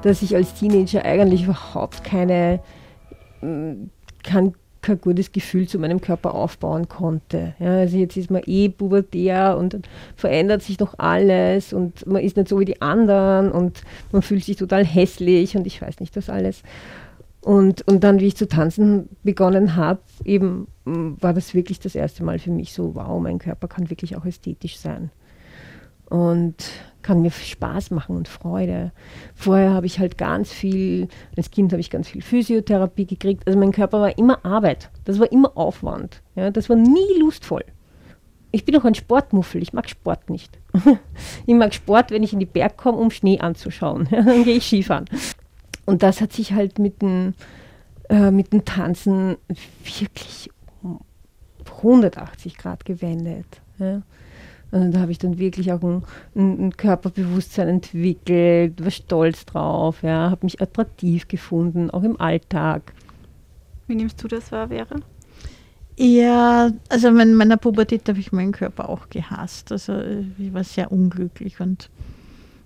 [0.02, 2.60] dass ich als Teenager eigentlich überhaupt keine,
[4.24, 7.54] kein kein gutes Gefühl zu meinem Körper aufbauen konnte.
[7.60, 9.80] Ja, also jetzt ist man eh pubertär und
[10.16, 14.44] verändert sich doch alles und man ist nicht so wie die anderen und man fühlt
[14.44, 16.64] sich total hässlich und ich weiß nicht das alles.
[17.42, 22.24] Und, und dann, wie ich zu tanzen begonnen habe, eben war das wirklich das erste
[22.24, 25.12] Mal für mich so, wow, mein Körper kann wirklich auch ästhetisch sein.
[26.12, 26.56] Und
[27.02, 28.92] kann mir Spaß machen und Freude.
[29.34, 33.48] Vorher habe ich halt ganz viel, als Kind habe ich ganz viel Physiotherapie gekriegt.
[33.48, 34.90] Also mein Körper war immer Arbeit.
[35.06, 36.22] Das war immer Aufwand.
[36.36, 37.64] Ja, das war nie lustvoll.
[38.52, 39.62] Ich bin auch ein Sportmuffel.
[39.62, 40.60] Ich mag Sport nicht.
[41.46, 44.08] ich mag Sport, wenn ich in die Berg komme, um Schnee anzuschauen.
[44.12, 45.06] dann gehe ich Skifahren.
[45.86, 47.34] Und das hat sich halt mit dem,
[48.10, 49.38] äh, mit dem Tanzen
[49.84, 50.50] wirklich
[50.84, 51.00] um
[51.78, 53.62] 180 Grad gewendet.
[53.80, 54.02] Ja.
[54.72, 56.04] Und da habe ich dann wirklich auch ein,
[56.36, 62.94] ein, Körperbewusstsein entwickelt, war stolz drauf, ja, habe mich attraktiv gefunden, auch im Alltag.
[63.88, 64.96] Wie nimmst du das wahr, Vera?
[65.98, 69.72] Ja, also in meiner Pubertät habe ich meinen Körper auch gehasst.
[69.72, 70.02] Also
[70.38, 71.90] ich war sehr unglücklich und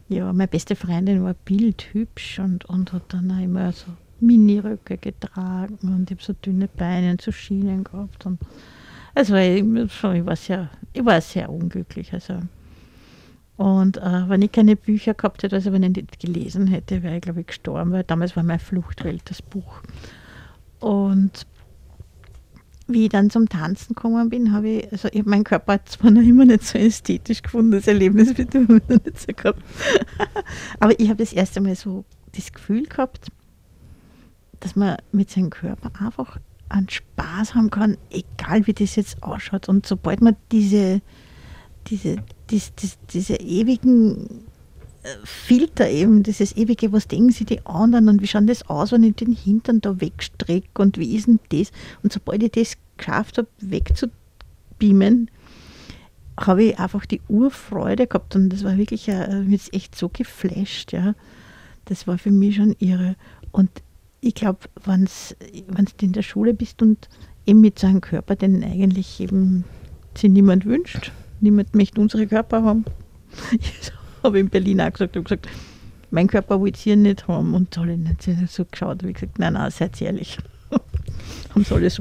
[0.07, 3.87] ja, meine beste Freundin war bildhübsch und, und hat dann auch immer so
[4.19, 8.39] Miniröcke getragen und ich habe so dünne Beine und so Schienen gehabt und
[9.15, 12.13] also ich, ich, war sehr, ich war sehr unglücklich.
[12.13, 12.39] Also.
[13.57, 17.15] Und äh, wenn ich keine Bücher gehabt hätte, also wenn ich nicht gelesen hätte, wäre
[17.15, 19.81] ich, glaube ich, gestorben, weil damals war mein Fluchtwelt das Buch.
[20.81, 21.47] Und
[22.87, 26.11] wie ich dann zum Tanzen gekommen bin, habe ich, also ich, mein Körper hat zwar
[26.11, 29.63] noch immer nicht so ästhetisch gefunden, das Erlebnis wird noch nicht so gehabt.
[30.79, 32.03] Aber ich habe das erste Mal so
[32.35, 33.29] das Gefühl gehabt,
[34.59, 36.37] dass man mit seinem Körper einfach
[36.75, 39.69] einen Spaß haben kann, egal wie das jetzt ausschaut.
[39.69, 41.01] Und sobald man diese,
[41.87, 42.17] diese,
[42.49, 44.45] dies, dies, diese ewigen
[45.03, 48.91] äh, Filter eben, dieses ewige, was denken sie die anderen und wie schaut das aus,
[48.91, 51.71] wenn ich den Hintern da wegstrecke und wie ist denn das?
[52.03, 55.29] Und sobald ich das geschafft habe, wegzubeamen,
[56.37, 60.91] habe ich einfach die Urfreude gehabt und das war wirklich, äh, mich echt so geflasht,
[60.91, 61.15] ja.
[61.85, 63.15] Das war für mich schon irre.
[63.51, 63.69] Und
[64.25, 65.11] ich glaube, wenn du
[66.01, 67.07] in der Schule bist und
[67.45, 69.65] eben mit so einem Körper, den eigentlich eben
[70.17, 71.11] sich niemand wünscht,
[71.41, 72.85] niemand möchte unsere Körper haben.
[73.51, 73.91] Ich
[74.23, 75.47] habe in Berlin auch gesagt, ich gesagt,
[76.09, 77.53] mein Körper will ihr nicht haben.
[77.53, 78.17] Und alle haben
[78.47, 80.39] so geschaut, habe ich gesagt, nein, nein, seid ehrlich.
[81.53, 81.99] Haben sie alles.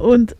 [0.00, 0.34] und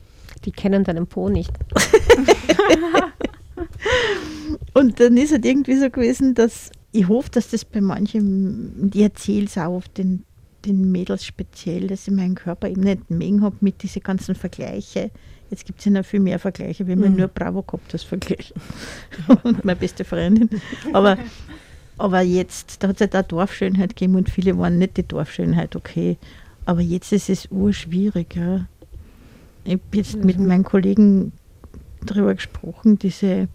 [0.46, 1.52] die kennen deinen Po nicht.
[4.72, 8.90] und dann ist es halt irgendwie so gewesen, dass ich hoffe, dass das bei manchen,
[8.94, 10.24] ich erzähle es auch auf den,
[10.64, 15.10] den Mädels speziell, dass ich meinen Körper eben nicht mengen habe mit diesen ganzen Vergleichen.
[15.50, 17.18] Jetzt gibt es ja noch viel mehr Vergleiche, wenn man mhm.
[17.18, 18.54] nur Bravo gehabt als Vergleich.
[19.44, 20.48] und meine beste Freundin.
[20.94, 21.18] Aber,
[21.98, 25.06] aber jetzt, da hat es ja halt auch Dorfschönheit gegeben und viele waren nicht die
[25.06, 26.16] Dorfschönheit, okay.
[26.64, 28.34] Aber jetzt ist es urschwierig.
[28.34, 28.66] Ja.
[29.64, 31.32] Ich habe jetzt mit meinen Kollegen
[32.04, 33.48] darüber gesprochen, diese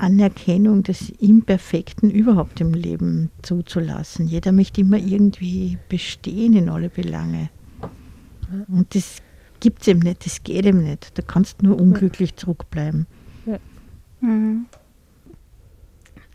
[0.00, 4.26] Anerkennung des Imperfekten überhaupt im Leben zuzulassen.
[4.26, 7.50] Jeder möchte immer irgendwie bestehen in alle Belange.
[8.68, 9.18] Und das
[9.60, 11.16] gibt es eben nicht, das geht eben nicht.
[11.16, 13.06] Da kannst du nur unglücklich zurückbleiben.
[13.46, 13.58] Ja.
[14.20, 14.66] Mhm.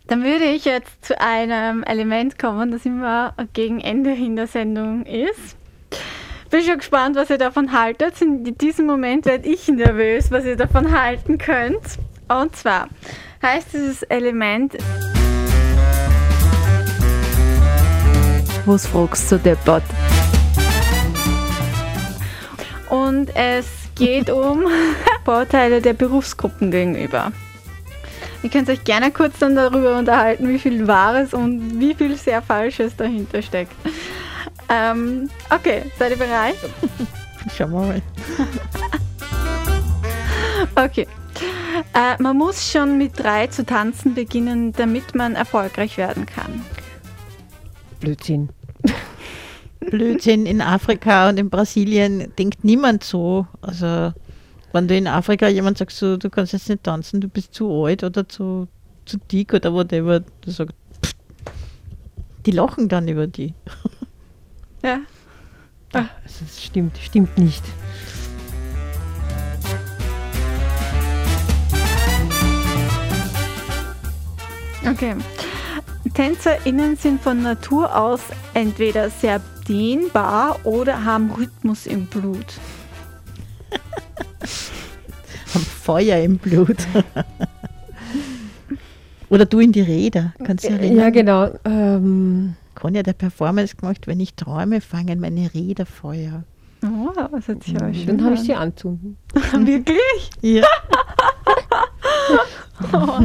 [0.07, 5.03] Dann würde ich jetzt zu einem Element kommen, das immer gegen Ende in der Sendung
[5.05, 5.57] ist.
[6.51, 8.22] Bin schon gespannt, was ihr davon haltet.
[8.22, 11.97] In diesem Moment werde ich nervös, was ihr davon halten könnt.
[12.28, 12.88] Und zwar
[13.46, 14.76] heißt dieses Element.
[18.66, 19.84] Was fragst du Deppert?
[22.89, 24.66] Und es geht um
[25.26, 27.32] Vorteile der Berufsgruppen gegenüber.
[28.41, 32.41] Ihr könnt euch gerne kurz dann darüber unterhalten, wie viel Wahres und wie viel sehr
[32.41, 33.74] Falsches dahinter steckt.
[34.70, 36.56] Ähm, okay, seid ihr bereit?
[37.56, 38.02] Schauen wir mal.
[40.86, 41.08] okay.
[41.94, 46.62] Äh, man muss schon mit drei zu tanzen beginnen, damit man erfolgreich werden kann.
[48.00, 48.50] Blödsinn.
[49.80, 53.48] Blödsinn in Afrika und in Brasilien denkt niemand so.
[53.62, 54.14] Also
[54.72, 57.86] wenn du in Afrika jemand sagst, so, du kannst jetzt nicht tanzen, du bist zu
[57.86, 58.68] alt oder zu,
[59.06, 61.14] zu dick oder whatever, du sagst, pff,
[62.46, 63.54] die lachen dann über die.
[64.84, 65.00] Ja.
[65.94, 67.64] Ah, das stimmt, stimmt nicht.
[74.90, 75.16] Okay.
[76.14, 78.22] TänzerInnen sind von Natur aus
[78.54, 82.46] entweder sehr dehnbar oder haben Rhythmus im Blut.
[85.54, 86.78] haben Feuer im Blut.
[89.30, 90.98] oder du in die Räder, kannst du erinnern?
[90.98, 91.50] Ja, genau.
[91.66, 96.44] Ähm, Conny hat eine Performance gemacht, wenn ich träume, fangen meine Räder Feuer.
[96.84, 97.94] Oh, was hat sich mhm.
[97.94, 99.18] schön Dann habe ich sie anzünden.
[99.34, 100.30] Wirklich?
[100.42, 100.66] Ja.
[102.94, 103.20] oh,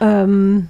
[0.00, 0.68] ähm,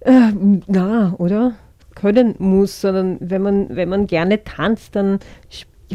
[0.00, 0.32] äh,
[0.66, 1.54] na, oder?
[1.94, 5.20] Können muss, sondern wenn man, wenn man gerne tanzt, dann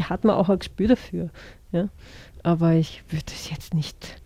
[0.00, 1.30] hat man auch ein Gespür dafür.
[1.72, 1.88] Ja?
[2.42, 4.20] Aber ich würde es jetzt nicht,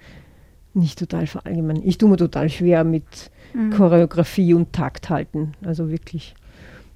[0.73, 1.83] nicht total verallgemeinern.
[1.85, 3.71] Ich tue mir total schwer mit mhm.
[3.71, 5.55] Choreografie und Takt halten.
[5.65, 6.35] Also wirklich.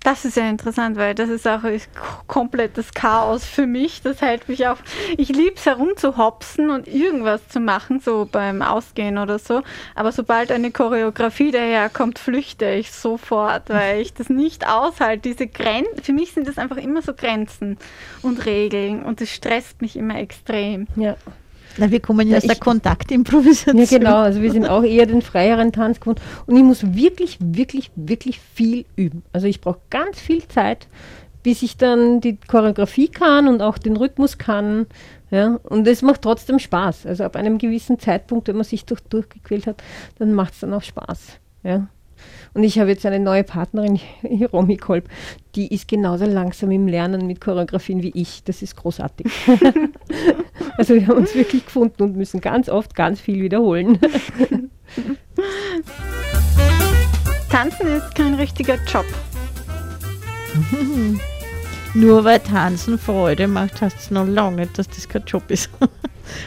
[0.03, 1.88] Das ist ja interessant, weil das ist auch ist
[2.28, 4.01] komplettes Chaos für mich.
[4.01, 4.76] Das hält mich auch.
[5.16, 9.62] Ich liebe es herumzuhopsen und irgendwas zu machen, so beim Ausgehen oder so.
[9.96, 15.28] Aber sobald eine Choreografie daherkommt, flüchte ich sofort, weil ich das nicht aushalte.
[15.28, 17.76] Diese Grenzen, für mich sind das einfach immer so Grenzen
[18.22, 20.86] und Regeln und das stresst mich immer extrem.
[20.94, 21.16] Ja.
[21.79, 23.79] Na, wir kommen ja aus der Kontaktimprovisation.
[23.79, 24.16] Ja, genau.
[24.16, 26.20] Also wir sind auch eher den freieren Tanz gewohnt.
[26.47, 29.22] Und ich muss wirklich, wirklich, wirklich viel üben.
[29.33, 30.89] Also ich brauche ganz viel Zeit,
[31.43, 34.87] bis ich dann die Choreografie kann und auch den Rhythmus kann.
[35.31, 37.07] Ja, und es macht trotzdem Spaß.
[37.07, 39.83] Also ab einem gewissen Zeitpunkt, wenn man sich durch, durchgequält hat,
[40.18, 41.39] dann macht es dann auch Spaß.
[41.62, 41.89] Ja.
[42.59, 44.00] Und ich habe jetzt eine neue Partnerin,
[44.52, 45.09] Romy Kolb,
[45.54, 48.42] die ist genauso langsam im Lernen mit Choreografien wie ich.
[48.42, 49.28] Das ist großartig.
[50.76, 54.00] also wir haben uns wirklich gefunden und müssen ganz oft ganz viel wiederholen.
[57.48, 59.06] Tanzen ist kein richtiger Job.
[61.94, 65.70] Nur weil Tanzen Freude macht, heißt es noch lange nicht, dass das kein Job ist.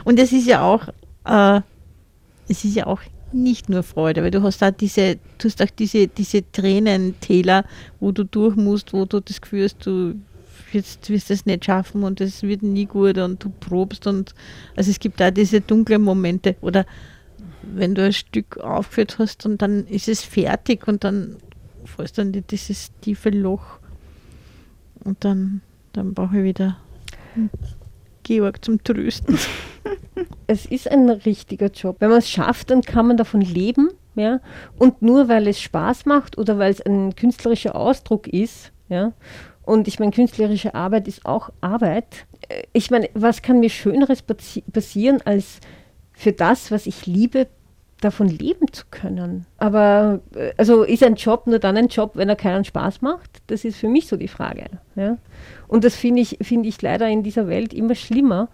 [0.03, 0.89] Und es ist ja auch,
[1.23, 1.61] äh,
[2.49, 2.99] es ist ja auch
[3.33, 7.65] nicht nur Freude, weil du hast auch diese, du hast auch diese, diese Tränentäler,
[7.99, 10.15] wo du durch musst, wo du das Gefühl hast, du
[10.73, 14.33] jetzt wirst es nicht schaffen und es wird nie gut und du probst und
[14.75, 16.85] also es gibt auch diese dunklen Momente oder
[17.61, 21.37] wenn du ein Stück aufgeführt hast und dann ist es fertig und dann
[21.85, 23.79] fällst du in dieses tiefe Loch
[25.03, 25.61] und dann,
[25.93, 26.77] dann brauche ich wieder
[28.23, 29.37] Georg zum Trösten.
[30.47, 31.97] Es ist ein richtiger Job.
[31.99, 33.89] Wenn man es schafft, dann kann man davon leben.
[34.15, 34.39] Ja?
[34.77, 39.13] Und nur weil es Spaß macht oder weil es ein künstlerischer Ausdruck ist, ja,
[39.63, 42.25] und ich meine, künstlerische Arbeit ist auch Arbeit.
[42.49, 45.59] Äh, ich meine, was kann mir Schöneres passieren, als
[46.11, 47.47] für das, was ich liebe,
[48.01, 49.45] davon leben zu können.
[49.57, 53.41] Aber äh, also ist ein Job nur dann ein Job, wenn er keinen Spaß macht?
[53.47, 54.65] Das ist für mich so die Frage.
[54.95, 55.17] Ja?
[55.67, 58.49] Und das finde ich, find ich leider in dieser Welt immer schlimmer,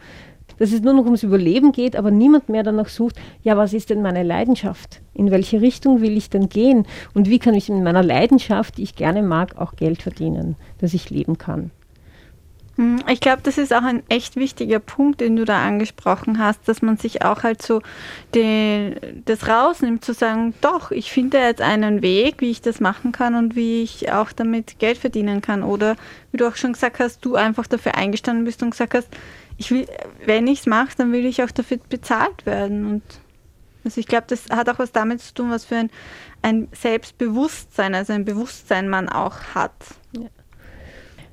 [0.60, 3.90] dass es nur noch ums Überleben geht, aber niemand mehr danach sucht, ja, was ist
[3.90, 5.02] denn meine Leidenschaft?
[5.14, 6.86] In welche Richtung will ich denn gehen?
[7.14, 10.94] Und wie kann ich in meiner Leidenschaft, die ich gerne mag, auch Geld verdienen, dass
[10.94, 11.72] ich leben kann?
[12.78, 16.68] Hm, ich glaube, das ist auch ein echt wichtiger Punkt, den du da angesprochen hast,
[16.68, 17.82] dass man sich auch halt so
[18.36, 18.96] den,
[19.26, 23.34] das rausnimmt, zu sagen, doch, ich finde jetzt einen Weg, wie ich das machen kann
[23.34, 25.64] und wie ich auch damit Geld verdienen kann.
[25.64, 25.96] Oder
[26.32, 29.10] wie du auch schon gesagt hast, du einfach dafür eingestanden bist und gesagt hast,
[29.58, 29.88] ich will,
[30.26, 32.86] wenn ich es mache, dann will ich auch dafür bezahlt werden.
[32.86, 33.04] Und
[33.84, 35.90] also ich glaube, das hat auch was damit zu tun, was für ein,
[36.42, 39.74] ein Selbstbewusstsein, also ein Bewusstsein man auch hat.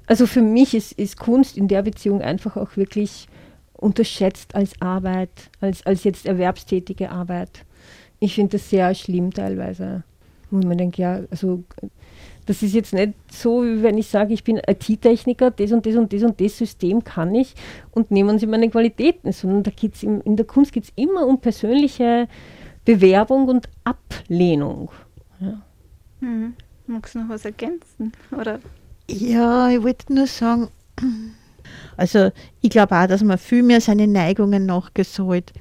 [0.07, 3.29] Also für mich ist, ist Kunst in der Beziehung einfach auch wirklich
[3.73, 7.65] unterschätzt als Arbeit, als, als jetzt erwerbstätige Arbeit.
[8.21, 10.05] Ich finde das sehr schlimm teilweise.
[10.51, 11.65] Wo man denkt, ja, also
[12.47, 15.97] das ist jetzt nicht so, wie wenn ich sage, ich bin IT-Techniker, das und das
[15.97, 17.55] und das und das System kann ich
[17.91, 21.27] und nehmen Sie meine Qualitäten, sondern da geht's im, in der Kunst geht es immer
[21.27, 22.29] um persönliche
[22.85, 24.91] Bewerbung und Ablehnung.
[25.41, 25.63] Ja.
[26.21, 26.55] Mhm.
[26.87, 28.13] Magst du noch was ergänzen?
[28.31, 28.61] Oder?
[29.09, 30.69] Ja, ich wollte nur sagen,
[31.97, 32.31] also
[32.61, 35.53] ich glaube auch, dass man viel mehr seine Neigungen nachgesollt,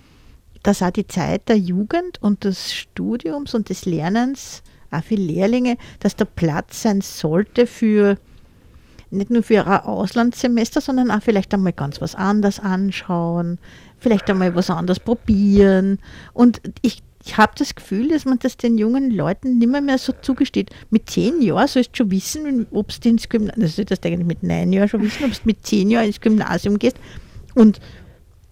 [0.64, 4.64] dass auch die Zeit der Jugend und des Studiums und des Lernens,
[4.94, 8.18] auch für Lehrlinge, dass der Platz sein sollte für
[9.12, 13.60] nicht nur für ein Auslandssemester, sondern auch vielleicht einmal ganz was anderes anschauen,
[14.00, 16.00] vielleicht einmal was anderes probieren.
[16.34, 19.98] Und ich ich habe das Gefühl, dass man das den jungen Leuten nicht mehr, mehr
[19.98, 20.72] so zugesteht.
[20.90, 24.44] Mit zehn Jahren sollst du schon wissen, ob du ins Gymnasium, also du eigentlich mit
[24.44, 26.98] neun Jahren schon wissen, ob du mit zehn Jahren ins Gymnasium gehst.
[27.56, 27.80] Und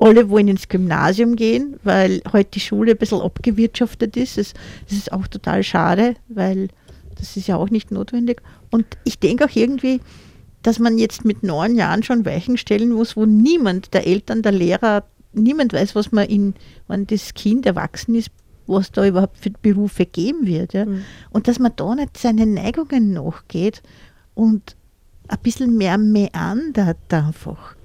[0.01, 4.37] alle wollen ins Gymnasium gehen, weil heute die Schule ein bisschen abgewirtschaftet ist.
[4.37, 4.53] Das,
[4.89, 6.69] das ist auch total schade, weil
[7.15, 8.41] das ist ja auch nicht notwendig.
[8.71, 10.01] Und ich denke auch irgendwie,
[10.63, 14.53] dass man jetzt mit neun Jahren schon Weichen stellen muss, wo niemand, der Eltern, der
[14.53, 16.55] Lehrer, niemand weiß, was man in,
[16.87, 18.31] wenn das Kind erwachsen ist,
[18.65, 20.73] was da überhaupt für Berufe geben wird.
[20.73, 20.85] Ja?
[20.85, 21.03] Mhm.
[21.29, 23.83] Und dass man da nicht seinen Neigungen nachgeht
[24.33, 24.75] und
[25.27, 27.75] ein bisschen mehr meandert einfach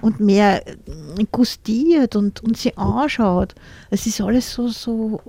[0.00, 0.62] und mehr
[1.30, 3.54] gustiert und, und sie anschaut.
[3.90, 5.20] Es ist alles so, so,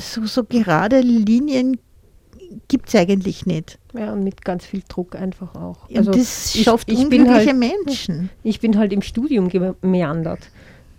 [0.00, 1.78] so, so gerade Linien
[2.68, 3.78] gibt es eigentlich nicht.
[3.94, 5.88] Ja, und mit ganz viel Druck einfach auch.
[5.94, 8.30] Also das schafft ich, ich bin halt, Menschen.
[8.42, 10.50] Ich bin halt im Studium gemeandert.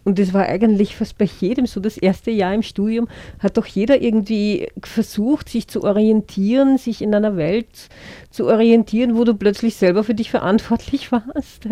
[0.06, 1.80] Und das war eigentlich fast bei jedem so.
[1.80, 3.08] Das erste Jahr im Studium
[3.40, 7.90] hat doch jeder irgendwie versucht, sich zu orientieren, sich in einer Welt
[8.30, 11.68] zu orientieren, wo du plötzlich selber für dich verantwortlich warst,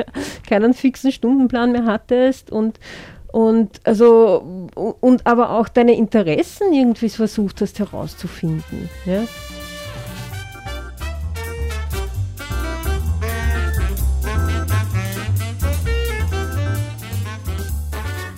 [0.50, 2.80] keinen fixen Stundenplan mehr hattest und
[3.32, 8.90] und also und aber auch deine Interessen irgendwie versucht hast herauszufinden.
[9.06, 9.24] Ja?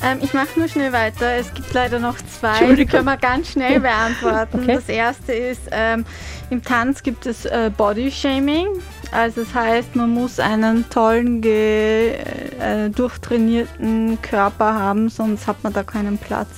[0.06, 1.34] Ähm, ich mache nur schnell weiter.
[1.34, 4.60] Es gibt leider noch zwei, die können wir ganz schnell beantworten.
[4.62, 4.76] Okay.
[4.76, 6.06] Das erste ist, ähm,
[6.52, 8.68] im Tanz gibt es äh, Body Shaming.
[9.12, 15.82] Also das heißt, man muss einen tollen, äh, durchtrainierten Körper haben, sonst hat man da
[15.82, 16.50] keinen Platz.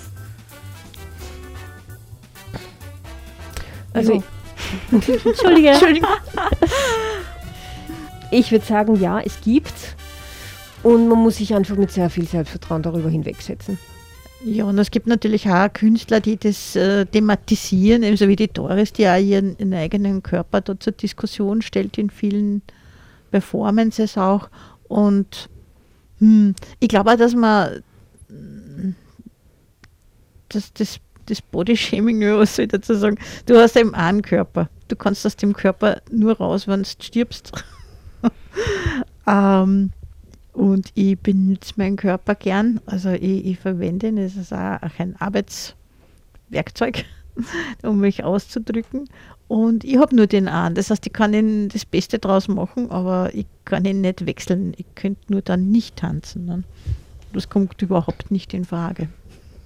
[3.93, 4.21] Also,
[4.91, 5.69] Entschuldige.
[5.69, 6.07] Entschuldige.
[8.29, 9.73] Ich würde sagen, ja, es gibt
[10.84, 13.78] und man muss sich einfach mit sehr viel Selbstvertrauen darüber hinwegsetzen.
[14.43, 18.93] Ja, und es gibt natürlich auch Künstler, die das äh, thematisieren, ebenso wie die Doris,
[18.93, 22.61] die auch ihren, ihren eigenen Körper dort zur Diskussion stellt in vielen
[23.32, 24.49] Performances auch.
[24.88, 25.49] Und
[26.19, 27.84] hm, ich glaube auch, dass man
[30.49, 34.69] das, das, das Bodyshaming, was soll ich dazu sagen, du hast eben einen Körper.
[34.88, 37.51] Du kannst aus dem Körper nur raus, wenn du stirbst.
[39.28, 39.91] ähm,
[40.57, 42.81] und ich benutze meinen Körper gern.
[42.87, 47.05] Also ich, ich verwende ihn, es ist auch ein Arbeitswerkzeug,
[47.83, 49.07] um mich auszudrücken.
[49.47, 50.73] Und ich habe nur den einen.
[50.73, 54.73] Das heißt, ich kann ihn das Beste draus machen, aber ich kann ihn nicht wechseln.
[54.77, 56.45] Ich könnte nur dann nicht tanzen.
[56.45, 56.63] Ne?
[57.33, 59.09] Das kommt überhaupt nicht in Frage.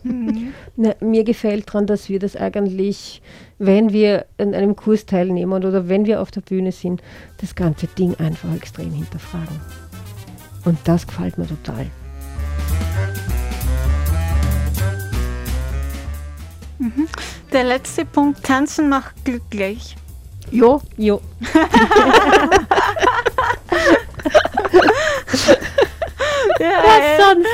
[0.03, 0.51] Mhm.
[0.75, 3.21] Na, mir gefällt daran, dass wir das eigentlich,
[3.59, 7.01] wenn wir an einem Kurs teilnehmen oder wenn wir auf der Bühne sind,
[7.37, 9.61] das ganze Ding einfach extrem hinterfragen.
[10.65, 11.89] Und das gefällt mir total.
[16.77, 17.07] Mhm.
[17.51, 19.95] Der letzte Punkt, tanzen macht glücklich.
[20.51, 20.81] Jo.
[20.97, 21.21] Jo.
[26.59, 27.47] ja, Was sonst?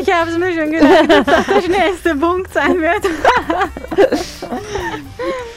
[0.00, 3.04] Ich habe es mir schon gedacht, dass das der schnellste Punkt sein wird.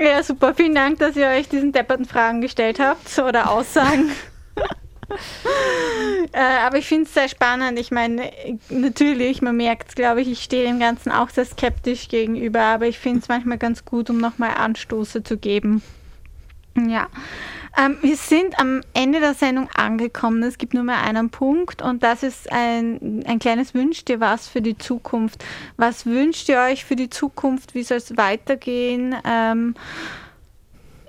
[0.00, 0.54] ja, super.
[0.54, 4.10] Vielen Dank, dass ihr euch diesen depperten Fragen gestellt habt oder Aussagen.
[6.32, 7.78] äh, aber ich finde es sehr spannend.
[7.78, 8.30] Ich meine,
[8.68, 12.86] natürlich, man merkt es, glaube ich, ich stehe dem Ganzen auch sehr skeptisch gegenüber, aber
[12.86, 15.82] ich finde es manchmal ganz gut, um nochmal Anstoße zu geben.
[16.76, 17.08] Ja.
[17.76, 20.42] Ähm, wir sind am Ende der Sendung angekommen.
[20.42, 24.48] Es gibt nur mehr einen Punkt und das ist ein, ein kleines Wünscht ihr was
[24.48, 25.44] für die Zukunft.
[25.76, 27.74] Was wünscht ihr euch für die Zukunft?
[27.74, 29.14] Wie soll es weitergehen?
[29.24, 29.74] Ähm,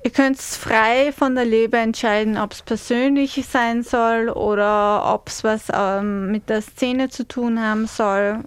[0.04, 5.44] Ihr könnt frei von der Leber entscheiden, ob es persönlich sein soll oder ob es
[5.44, 8.44] was ähm, mit der Szene zu tun haben soll.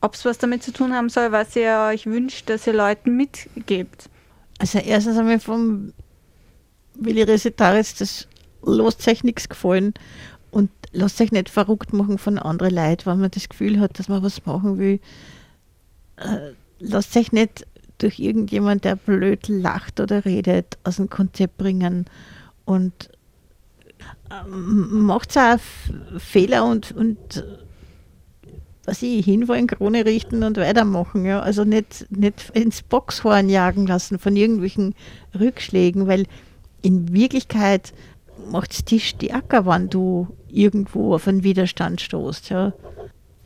[0.00, 3.16] Ob es was damit zu tun haben soll, was ihr euch wünscht, dass ihr Leuten
[3.16, 4.08] mitgebt.
[4.58, 5.92] Also erstens einmal vom
[6.98, 8.28] Willi Resetaris das
[8.62, 9.94] lasst euch nichts gefallen
[10.50, 14.08] und lasst euch nicht verrückt machen von anderen Leuten, wenn man das Gefühl hat, dass
[14.08, 15.00] man was machen will.
[16.16, 17.66] Äh, lasst euch nicht
[17.98, 22.06] durch irgendjemand, der blöd lacht oder redet, aus dem Konzept bringen
[22.64, 23.10] und
[24.30, 25.58] ähm, macht auch
[26.18, 27.44] Fehler und, und
[28.84, 31.26] was ich hinwollen, Krone richten und weitermachen.
[31.26, 31.40] Ja?
[31.40, 34.94] Also nicht, nicht ins Boxhorn jagen lassen von irgendwelchen
[35.38, 36.24] Rückschlägen, weil
[36.82, 37.92] in Wirklichkeit
[38.50, 42.50] macht es dich stärker, wenn du irgendwo auf einen Widerstand stoßt.
[42.50, 42.72] Ja?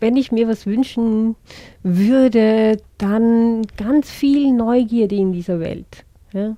[0.03, 1.37] wenn ich mir was wünschen
[1.85, 6.05] würde, dann ganz viel Neugierde in dieser Welt.
[6.33, 6.57] Ja?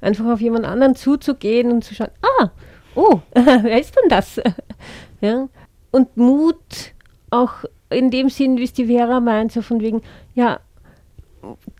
[0.00, 2.50] Einfach auf jemand anderen zuzugehen und zu schauen, ah,
[2.94, 4.40] oh, wer ist denn das?
[5.20, 5.48] ja?
[5.90, 6.94] Und Mut
[7.30, 10.00] auch in dem Sinn, wie es die Vera meint, so von wegen,
[10.34, 10.60] ja,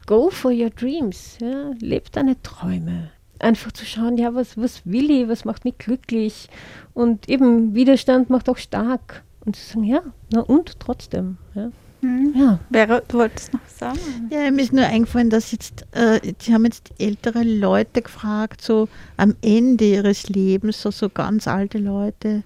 [0.06, 1.70] go for your dreams, ja?
[1.78, 3.12] leb deine Träume.
[3.38, 6.48] Einfach zu schauen, ja, was, was will ich, was macht mich glücklich
[6.94, 9.22] und eben Widerstand macht auch stark.
[9.44, 11.36] Und sie sagen, ja, na und trotzdem.
[11.54, 11.70] Ja.
[12.00, 12.34] Mhm.
[12.36, 12.58] Ja.
[12.70, 13.98] Vera, du wolltest noch sagen?
[14.30, 18.88] Ja, mir ist nur eingefallen, dass jetzt, äh, sie haben jetzt ältere Leute gefragt, so
[19.16, 22.42] am Ende ihres Lebens, so, so ganz alte Leute,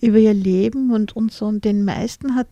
[0.00, 1.46] über ihr Leben und, und so.
[1.46, 2.46] Und den meisten hat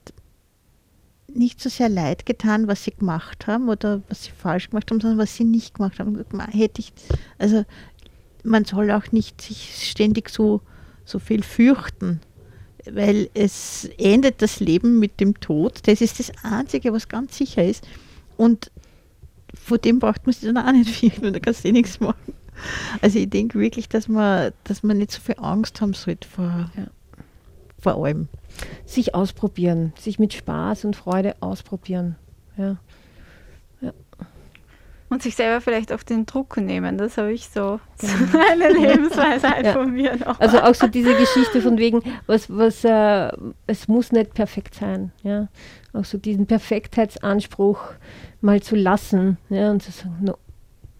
[1.34, 5.00] nicht so sehr leid getan, was sie gemacht haben oder was sie falsch gemacht haben,
[5.00, 6.24] sondern was sie nicht gemacht haben.
[6.50, 6.92] Hätte ich,
[7.38, 7.64] also
[8.44, 10.60] man soll auch nicht sich ständig so,
[11.04, 12.20] so viel fürchten
[12.90, 15.80] weil es endet das Leben mit dem Tod.
[15.86, 17.86] Das ist das Einzige, was ganz sicher ist.
[18.36, 18.70] Und
[19.54, 22.34] vor dem braucht man sich dann auch nicht fürchten, da kannst du eh nichts machen.
[23.00, 26.70] Also ich denke wirklich, dass man, dass man nicht so viel Angst haben sollte vor,
[26.76, 26.86] ja.
[27.78, 28.28] vor allem.
[28.92, 32.16] Sich ausprobieren, sich mit Spaß und Freude ausprobieren.
[32.58, 32.76] Ja.
[35.12, 36.96] Und sich selber vielleicht auch den Druck nehmen.
[36.96, 38.12] Das habe ich so, genau.
[38.32, 39.72] so eine Lebensweisheit ja.
[39.74, 40.40] von mir noch.
[40.40, 43.30] Also auch so diese Geschichte von wegen, was, was, äh,
[43.66, 45.12] es muss nicht perfekt sein.
[45.22, 45.48] Ja?
[45.92, 47.78] Auch so diesen Perfektheitsanspruch
[48.40, 49.70] mal zu lassen ja?
[49.70, 50.38] und zu sagen, no,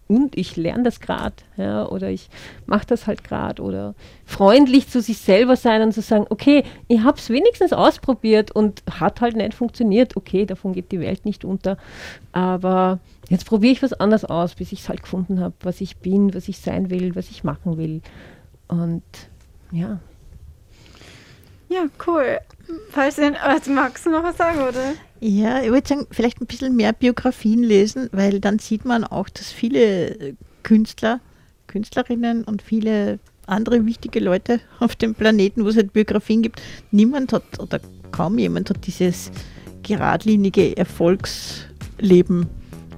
[0.07, 2.29] und ich lerne das gerade, ja, oder ich
[2.65, 3.95] mache das halt gerade, oder
[4.25, 8.83] freundlich zu sich selber sein und zu sagen, okay, ich habe es wenigstens ausprobiert und
[8.99, 11.77] hat halt nicht funktioniert, okay, davon geht die Welt nicht unter,
[12.31, 12.99] aber
[13.29, 16.33] jetzt probiere ich was anderes aus, bis ich es halt gefunden habe, was ich bin,
[16.33, 18.01] was ich sein will, was ich machen will.
[18.67, 19.03] Und
[19.71, 19.99] ja.
[21.73, 22.39] Ja, cool.
[22.91, 24.93] Falls also magst du noch was sagen, oder?
[25.19, 29.27] Ja, ich würde sagen, vielleicht ein bisschen mehr Biografien lesen, weil dann sieht man auch,
[29.27, 31.19] dass viele Künstler,
[31.65, 33.17] Künstlerinnen und viele
[33.47, 36.61] andere wichtige Leute auf dem Planeten, wo es halt Biografien gibt,
[36.91, 37.79] niemand hat oder
[38.11, 39.31] kaum jemand hat dieses
[39.81, 42.45] geradlinige Erfolgsleben.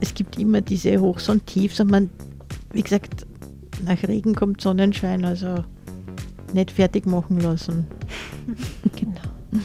[0.01, 2.09] Es gibt immer diese Hochs und Tiefs und man,
[2.73, 3.25] wie gesagt,
[3.85, 5.63] nach Regen kommt Sonnenschein, also
[6.53, 7.87] nicht fertig machen lassen.
[8.95, 9.61] genau.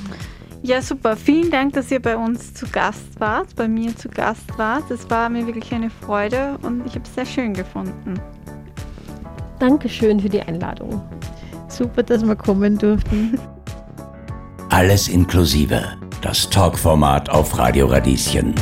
[0.62, 1.16] Ja, super.
[1.16, 4.90] Vielen Dank, dass ihr bei uns zu Gast wart, bei mir zu Gast wart.
[4.90, 8.20] Es war mir wirklich eine Freude und ich habe es sehr schön gefunden.
[9.58, 11.00] Dankeschön für die Einladung.
[11.68, 13.38] Super, dass wir kommen durften.
[14.68, 15.82] Alles inklusive.
[16.20, 18.54] Das Talkformat auf Radio Radieschen.